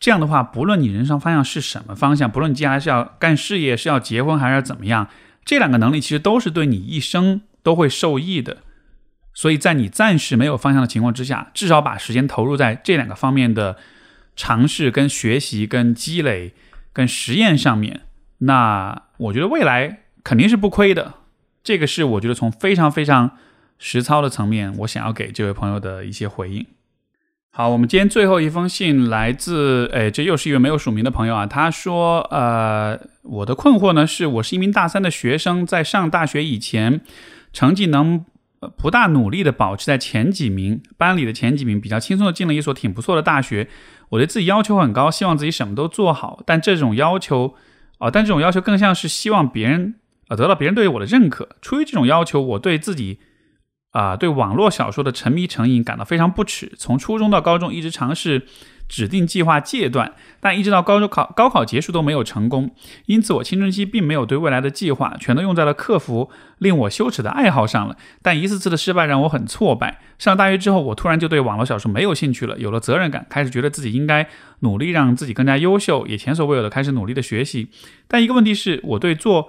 [0.00, 5.08] 这样的话，不论你人生方向是什么方向，不论你接下来是要干事业、是要结婚还是怎么样。
[5.46, 8.58] 这两个能力其实都是对你一生都会受益的，
[9.32, 13.78] 所以在你暂时没有方向的情况之下，至少把时间投入在这两个方面的
[14.34, 16.52] 尝试、跟学习、跟积累、
[16.92, 18.02] 跟实验上面，
[18.38, 21.14] 那我觉得未来肯定是不亏的。
[21.62, 23.38] 这个是我觉得从非常非常
[23.78, 26.66] 实操的层面，我想要给这位朋友的一些回应。
[27.58, 31.46] 好，我们今天最后一封信来自，哎，这又是一位没有署名的朋友啊。
[31.46, 37.00] 他说，呃，我的困惑呢是，我是一名大三的学生，在上大学以前，
[37.54, 38.26] 成绩能
[38.76, 43.66] 不大努力的保持在前几名，班里的前几名，比较轻松的进了一所挺不错的大学。
[44.10, 47.54] 我对自己要求很高，希望自己什么都做好，但这种要求，
[47.96, 49.94] 啊，但这种要求更像是希望别人，
[50.28, 51.48] 呃，得到别人对我的认可。
[51.62, 53.18] 出于这种要求，我对自己。
[53.96, 56.70] 啊，对网络小说的沉迷成瘾感到非常不耻。
[56.76, 58.46] 从初中到高中，一直尝试
[58.86, 62.74] 指定计划戒断，但一直到高中考高考结束都没有成功。
[63.06, 66.28] 因此，我青春期并没有对未来的计划，全都用在了克服
[66.58, 67.96] 令我羞耻的爱好上了。
[68.20, 70.02] 但一次次的失败让我很挫败。
[70.18, 74.28] 上大学之后，我突然就对网络小说没有兴趣了，有了责任感，开始觉得自己应该
[74.60, 77.70] 努力让自己更加优秀，也前所未有的开始努力的学习。
[78.06, 79.48] 但一个问题是我对做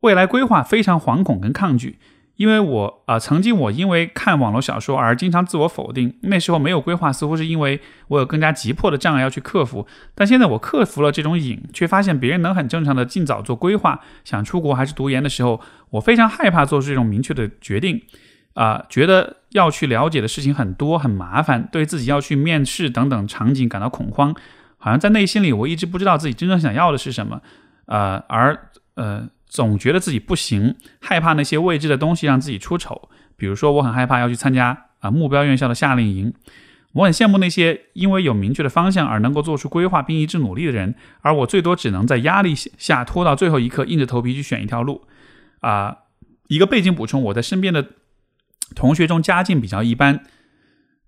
[0.00, 1.98] 未来规划非常惶恐跟抗拒。
[2.38, 9.84] 因为我啊，曾经我因为看网络小说而经常自我否定，那时候没有规划，似乎是因为我有更加急迫的障碍要去克服。
[10.14, 15.60] 但现在我克服了这种瘾，却发现别人能很正常的尽早做规划，想出国还是读研的时候，
[15.90, 18.00] 我非常害怕做出这种明确的决定，
[18.54, 24.32] 啊，觉得要去了解的事情很多很麻烦，对自己要去面试等等场景感到恐慌，
[24.76, 27.42] 好像在内心里我一直不知道自己真正想要的是什么，
[27.86, 29.28] 呃，而呃。
[29.48, 33.08] 总觉得自己不行，害怕那些未知的东西让自己出丑。
[33.36, 36.34] 比如说，我很害怕要去参加啊目标院校的夏令营，
[36.92, 45.06] 我很羡慕那些因为有明确的方向而能够做出规划并一直努力的人，而我最多只能在压力下拖到最后一刻，硬着头皮去选一条路。
[45.60, 45.98] 啊，
[46.48, 47.88] 一个背景补充，我在身边的
[48.74, 50.24] 同学中家境比较一般。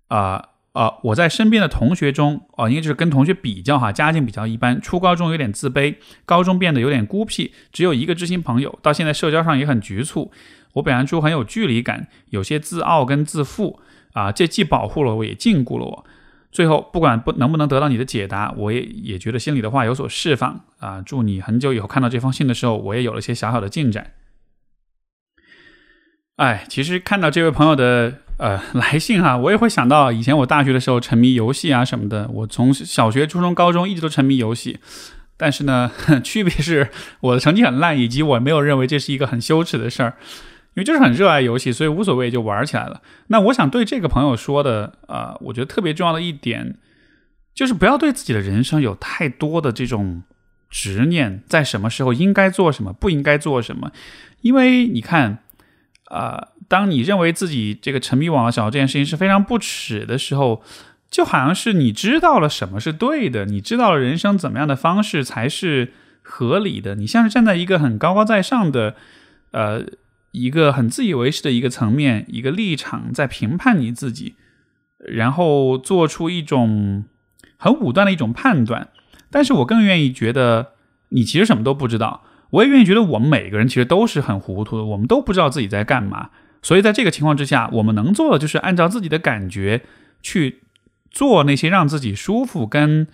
[0.07, 4.79] 啊啊，我在身边的同学中，哦，应该就是跟同学比较哈，家境比较一般。
[4.81, 5.95] 初高中有点自卑，
[6.25, 8.79] 高中变得有点孤僻，只有一个知心朋友。
[8.81, 10.31] 到现在社交上也很局促，
[10.73, 13.79] 我表现出很有距离感，有些自傲跟自负。
[14.13, 16.05] 啊，这既保护了我，也禁锢了我。
[16.51, 20.65] 最后，不管不能不能得到你的解答，我也也觉得心里的话有所释放。
[20.79, 24.11] 啊，祝你很久以后看到这封信的时候，我也有了些小小的进展。
[26.41, 32.27] 哎，其实看到这位朋友的呃 来信哈，我也会想到以前我大学的时候沉迷游戏啊什么的。
[32.33, 34.79] 我从小学、初中、高中一直都沉迷游戏，
[35.37, 35.91] 但是呢，
[36.25, 36.89] 区别是
[37.19, 40.15] 我的成绩很烂，以及我没有认为这是一个很羞耻的事儿。
[40.73, 43.01] 因为就是很热爱游戏，所以无所谓就玩起来了。
[43.27, 46.75] 那我想对这个朋友说的，呃，我觉得特别重要的一点，
[47.53, 50.23] 就是不要对自己的人生有太多的这种
[50.71, 53.91] 执念，在什么时候应该做什么，不应该做什么。
[54.39, 55.43] 因为你看，
[56.11, 60.61] 啊，当你认为自己这个沉迷网络小说这件事情是非常不耻的时候，
[61.09, 68.95] 就好像是你知道了什么是对的，你知道了人生怎么样的方式才是合理的，你像是站在一个很高高在上的，
[69.51, 69.85] 呃。
[70.33, 74.35] 一个很自以为是的一个层面，一个立场在评判你自己，
[74.99, 77.03] 然后做出一种
[77.57, 78.87] 很武断的一种判断。
[79.29, 80.67] 但是我更愿意觉得
[81.09, 82.23] 你其实什么都不知道。
[82.51, 86.29] 我也愿意觉得我们每个人其实都是很糊涂的，我们都不知道自己在干嘛。
[86.61, 89.81] 所以在这个情况之下，我们能做的就是按照自己的感觉
[90.21, 90.61] 去
[91.09, 93.07] 做那些让自己舒服、跟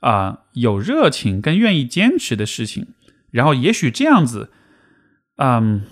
[0.00, 2.88] 啊有热情、跟愿意坚持的事情。
[3.30, 4.50] 然后也许这样子，
[5.36, 5.82] 嗯。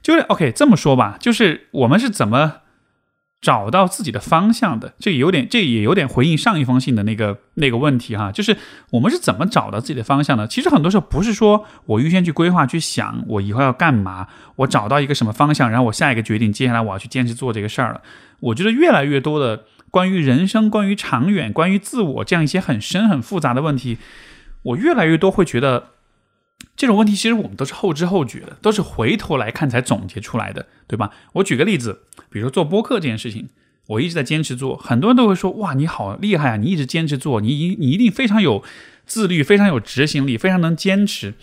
[0.00, 2.61] 就是 OK，这么说吧，就是我们是怎么
[3.42, 4.94] 找到自己的方向的？
[5.00, 8.30] 这有点，这也有点回应上一封信的那个那个问题哈。
[8.30, 8.56] 就是
[8.90, 10.46] 我们是怎么找到自己的方向的？
[10.46, 18.00] 其实很多时候不是说我预先去规划、去想我以后要干嘛，我找到一个什么方向，然后我下一个决定，接下来我要去坚持做这个事儿了。
[18.38, 23.98] 我觉得越来越多的关于人生、关于长远、关于自我这样一些很深很复杂的问题，
[24.62, 25.88] 我越来越多会觉得。
[26.76, 31.10] 这种问题其实我们都是后知后觉的，都是回头来看才总结出来的，对吧？
[31.34, 33.48] 我举个例子，比如说做播客这件事情，
[33.88, 36.56] 我一直在坚持做，很多人都会说：“哇，你好厉害啊！
[36.56, 38.62] 你一直坚持做，你一你一定非常有
[39.06, 41.34] 自律，非常有执行力，非常能坚持。”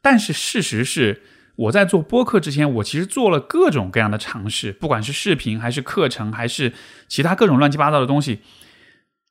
[0.00, 1.22] 但是事实是，
[1.56, 6.72] 我在做播客之前，我其实做了各种各样的尝试，不管是视频还是课程，还是
[7.08, 8.40] 其他各种乱七八糟的东西，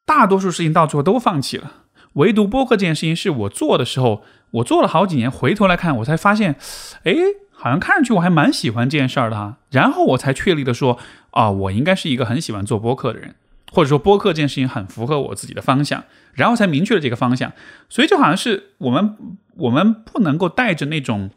[0.06, 1.86] 大多数事情到最后都放弃了。
[2.18, 6.56] 唯独播客这件事情是我做的时候，我做了好几年，回头来看，我才发现，
[7.04, 7.16] 哎，
[7.52, 9.58] 好像看上去我还蛮喜欢这件事儿的哈。
[9.72, 10.98] 然后我才确立的说，
[11.32, 13.36] 啊，我应该是一个很喜欢做播客的人，
[13.72, 16.04] 或者说播客这件事情很符合我自己的方向，
[16.34, 17.54] 然后才明确了这个方向。
[17.88, 19.16] 所以就好像是我们，
[19.56, 21.30] 我们不能够带着那种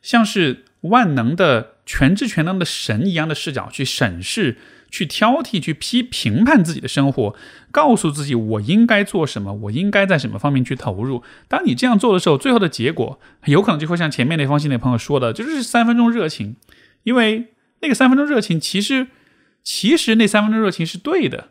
[0.00, 4.58] 像是万能的、全知全能的神一样的视角去审视。
[4.90, 7.34] 去挑剔、去批评判自己的生活，
[7.70, 11.22] 告诉自己我应该做什么，我应该在什么方面去投入。
[11.46, 16.56] 当你这样做的时候，最后的结果有可能就会像前面那封信那朋友说的，就是三分钟热情。
[17.04, 17.48] 因为
[17.80, 19.08] 那个三分钟热情，其实
[19.62, 21.48] 其实那三分钟热情是对的。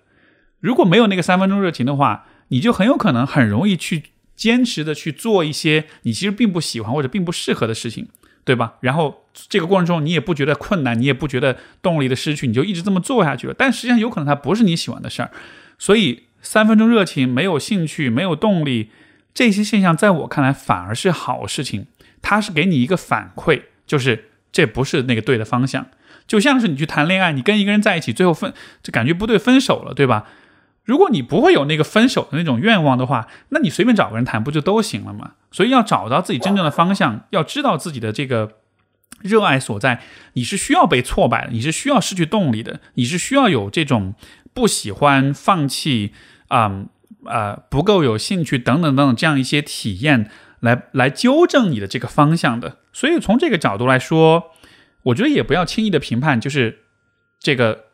[0.60, 4.04] 如果没有那个三分钟热情的话，你就很有可能很容易去
[4.36, 8.08] 坚持的去做一些你其实并不喜欢或者并不适合的事情。
[8.44, 8.76] 对吧？
[8.80, 13.54] 然后这个过程中，你也不觉得困难，你也不觉得动力的失去，你就一直这么做下去了。
[13.54, 15.32] 但实际上，有可能它不是你喜欢的事儿。
[15.78, 18.90] 所以，三分钟热情没有兴趣、没有动力，
[19.34, 21.88] 这些现象在我看来反而是好事情。
[22.22, 25.86] 它是给你一个反馈，就是这不是那个对的方向。
[26.26, 30.26] 就像是你去谈恋爱，你跟一个人在一起，最后分就感觉不对，分手了，对吧？
[30.84, 35.34] 如果你不会有那个分手的那种愿望的话，那你随便找个人谈不就都行了吗？
[35.52, 38.54] 所以要找到自己真正的方向，要知道自己的这个
[39.22, 40.02] 热爱所在。
[40.34, 44.14] 你是需要被挫败的，你是需要失去动力的，你是需要有这种
[44.54, 46.14] 不喜欢、放弃、
[46.48, 46.86] 啊
[47.26, 52.78] 啊不够有兴趣等等等等这样一些体验来来纠正你的这个方向的。
[52.94, 54.52] 所以从这个角度来说，
[55.04, 56.84] 我觉得也不要轻易的评判，就是
[57.40, 57.86] 这个。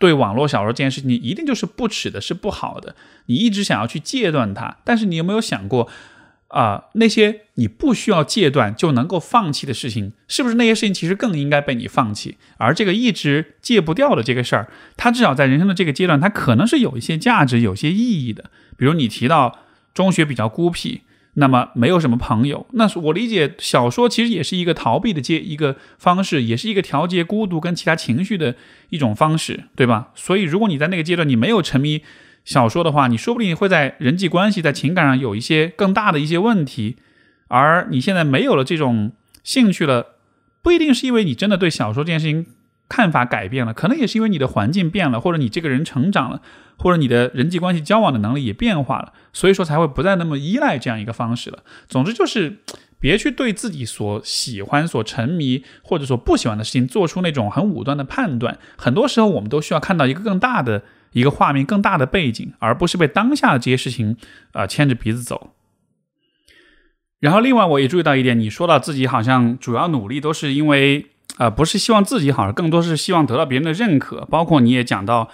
[0.00, 2.96] 对网络小说这件事情，你一定就是不耻的，是不好的。
[3.26, 5.88] 你一直想要去戒断它，但是你有没有想过，
[6.54, 12.36] 啊，那些你不需要戒断就能够放弃的事情，是不是那些事情其实更应该被你放弃？
[12.58, 18.50] 而这个一直戒不掉的这个事儿，它至少在人生的这个阶段，它可能是有一些价值、有些意义的。
[18.76, 19.58] 比如你提到
[19.92, 21.02] 中学比较孤僻。
[21.36, 28.54] 那么没有什么朋友，那我理解小说其实也是一个逃避的阶一个方式，也是一个调节孤独跟其他情绪的
[28.90, 30.12] 一种方式，对吧？
[30.14, 32.02] 所以如果你在那个阶段你没有沉迷
[32.44, 36.96] 小说的话，你说不定会在人际关系、在情感上有一些更大的一些问题，
[37.48, 40.16] 而你现在没有了这种兴趣了，
[40.62, 42.46] 不一定是因为你真的对小说这件事情
[42.88, 46.42] 看法改变了，可能也是因为你的环境变了，或者你这个人成长了，
[46.78, 51.60] 或者你的人际关系交往的能力也变化了，所以说才会不再那么依赖这样一个方式了。
[51.88, 52.58] 总之就是。
[53.00, 58.56] 别去对自己所喜欢、所沉迷或者说不喜欢的事情做出那种很武断的判断。
[58.78, 60.84] 很多时候，我们都需要看到一个更大的
[61.14, 64.18] 一个画面、更大的背景，而不是被当下的这些事情
[64.52, 65.54] 啊牵着鼻子走。
[67.20, 71.06] 然后，另外我也注意到一点，你说到自己好像主要努力都是因为
[71.38, 74.26] 啊，不是希望自己好，更多是希望得到别人的认可。
[74.26, 75.30] 包括你也讲到。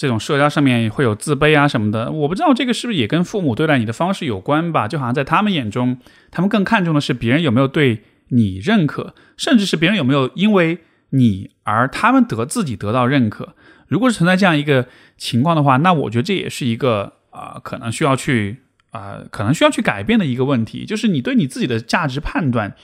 [0.00, 4.86] 这种社交上面会有自卑啊什么的，我不知道这个是不是也跟父母对待你的方式有关吧？
[4.86, 5.98] 就好像在他们眼中，
[6.30, 10.78] 他们更看重的是别人有没有对你认可，甚至是别人有没有因为
[11.10, 13.56] 你而他们得自己得到认可。
[13.88, 14.86] 如果是存在这样一个
[15.16, 18.58] 情况的话，那我觉得这也是一个啊，可能需要去
[18.90, 22.76] 啊，可能需要去改变的一个问题，就是你对你自己的价值判断，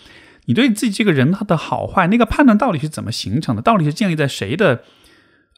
[0.47, 3.63] 你对自己这个人他的好坏那个判断到底是怎么形成的？
[3.63, 4.83] 到底是建立在谁的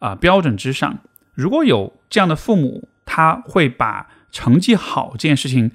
[0.00, 0.98] 啊标准之上？
[1.34, 5.70] 如果有这样的父母，他会把成绩好这件事情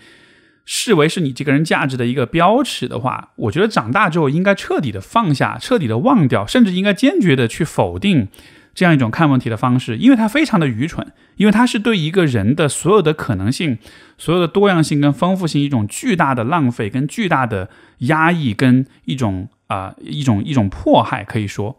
[0.66, 8.28] 视为是你这个人价值的一个标尺的话，我觉得长大之后应该彻底的放下，彻底的忘掉，甚至应该坚决的去否定
[8.74, 13.78] 这样一种看问题的方式，因为它非常的愚蠢，因为它是对一个人的所有的可能性、
[14.18, 17.70] 所有的多样性跟丰富性一种巨大的浪费、跟巨大的
[18.00, 21.24] 压抑跟一种啊一种一种迫害。
[21.24, 21.78] 可以说，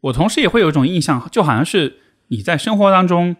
[0.00, 1.98] 我同时也会有一种印象，就好像是。
[2.30, 3.36] 你在生活当中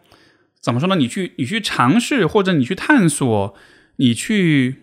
[0.62, 0.96] 怎么说呢？
[0.96, 3.54] 你去你去尝试，或者你去探索，
[3.96, 4.76] 你去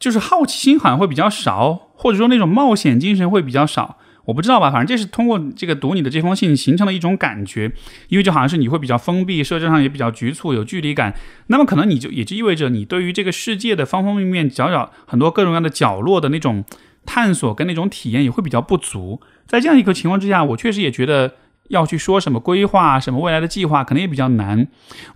[0.00, 3.98] 就是好奇心好像会比较少，或者说那种冒险精神会比较少。
[4.24, 7.72] 我不知道吧，反正这是通过这个读你的这封信形成的一种感觉，
[8.08, 11.14] 因为就好像是你会比较封闭，社交上也比较局促，有距离感。
[11.48, 16.64] 那么可能你就也就意味着你对于这个世界的方方面面、角角很多各种各样的角落的那种
[17.04, 19.20] 探索跟那种体验也会比较不足。
[19.46, 21.34] 在这样一个情况之下，我确实也觉得。
[21.68, 24.66] 要去说什么规划、什么未来的计划，可能也比较难。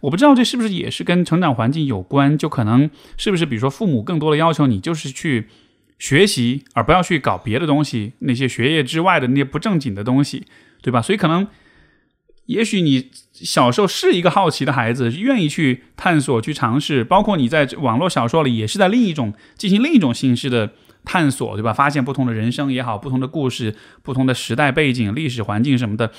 [0.01, 2.89] 我不知道这是不是也是跟成长环境有关，就可能
[3.19, 5.49] 是不是比如说父母更多的要求你就是去
[5.99, 10.47] 学习，而不要去搞别的东西，那些学业之外的那些不正经的东西，
[10.83, 11.01] 对吧？
[11.01, 11.47] 所以可能，
[12.47, 20.73] 也许你小时候是一个好奇的孩子，愿意去探索、去尝试，包括你在网络小说里也是在另一种进行另一种形式的
[21.05, 21.73] 探索，对吧？
[21.73, 26.13] 发现不同的人生也好，不同的故事、不同的时代背景、历史环境什么的。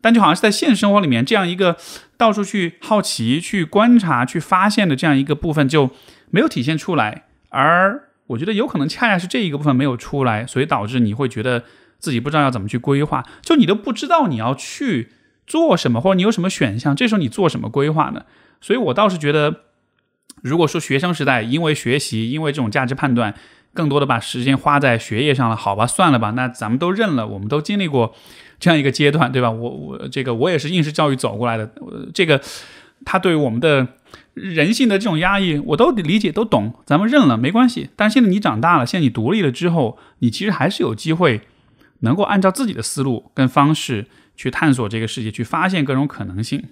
[0.00, 1.76] 但就好像是在现实生活里面，这样一个
[2.16, 5.90] 到处去好奇、去观察、去发现的这样一个部分就
[6.30, 11.62] 没有体现出来，而我觉得有可能恰恰是这一个部分没有出来，所以导致你会觉得
[11.98, 15.12] 自己不知道要怎么去规划，就你都不知道你要去
[15.46, 18.24] 做什么，或者你有什么选项，这时候你做什么规划呢？
[18.60, 19.60] 所以我倒是觉得，
[20.42, 23.34] 如果说学生时代因为学习、因为这种价值判断，
[23.74, 28.14] 更多的把时间花在学业上了，好吧，算了吧，那咱们都认了，我们都经历过。
[28.60, 29.50] 这样一个阶段，对吧？
[29.50, 31.68] 我我这个我也是应试教育走过来的，
[32.14, 32.40] 这个
[33.04, 33.84] 他对我们的
[34.34, 37.90] 人性的这种压抑，我都理解都懂，咱们认了没关系。
[37.96, 41.42] 但是现在你长大了，现在你独立了之后，你其实还是有机会
[42.00, 44.06] 能够按照自己的思路跟方式
[44.36, 46.64] 去探索这个世界，去发现各种可能性。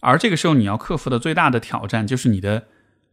[0.00, 2.64] 而这个时候你要克服的最大的挑战，就是你的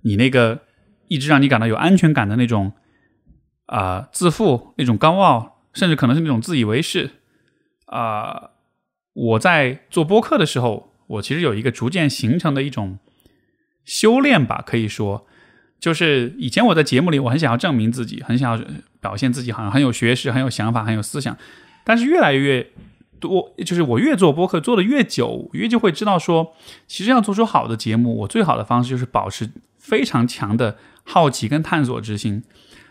[0.02, 0.62] 你那个
[1.08, 2.74] 一直让你感到有安全感的那种
[3.68, 5.58] 啊自负，那种高傲。
[5.72, 7.12] 甚至可能是那种自以为是，
[7.86, 8.50] 啊！
[9.14, 12.98] 我在做播客的时候，我其实有一个逐渐形成的一种
[13.84, 15.26] 修炼吧，可以说，
[15.80, 18.64] 就是以前我在节目里，我很想要证明自己，很想要
[19.02, 21.36] 表现自己，好像很有学识、很有想法、很有思想。
[21.84, 22.72] 但是越来越
[23.20, 26.54] 多，就是我越做播客做的越久，越就会知道说，
[26.88, 32.44] 其实要做出好的节目，我最好的方式就是保持非常强的好奇跟探索之心。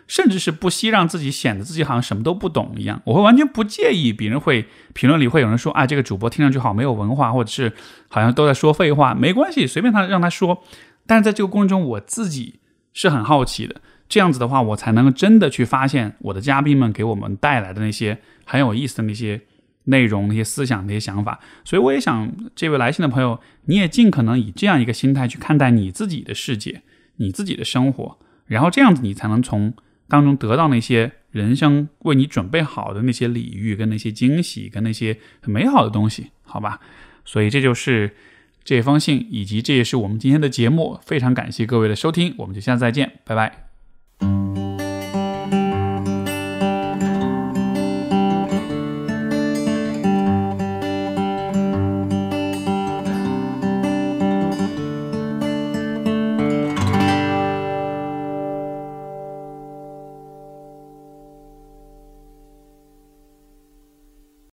[0.09, 7.70] 甚至是不惜让自己显得自己好像什么都不懂一样，我会完全不介意别人会评论里会有人说啊，这个主播听上去好没有文化，或者是
[8.09, 10.64] 好像都在说废话，没关系，随便他让他说。
[11.06, 12.54] 但是在这个过程中，我自己
[12.94, 19.42] 是很好奇的，这样子的话，我才能真的去发现我的嘉宾们给我们带来的那些很有意思的那些
[19.84, 21.38] 内容、那些思想、那些想法。
[21.64, 26.80] 所以我也想，这位来信的朋友，你也尽可能以这样一个心态去看待你自己的世界、
[27.16, 29.74] 你自己的生活，然后这样子你才能从。
[30.09, 36.80] 当中得到那些人生为你准备好的那些礼遇，跟那些惊喜，跟那些很美好的东西，好吧？
[37.24, 38.16] 所以这就是
[38.64, 40.98] 这封信，以及这也是我们今天的节目。
[41.04, 44.67] 非常感谢各位的收听，我们就下次再见，拜拜。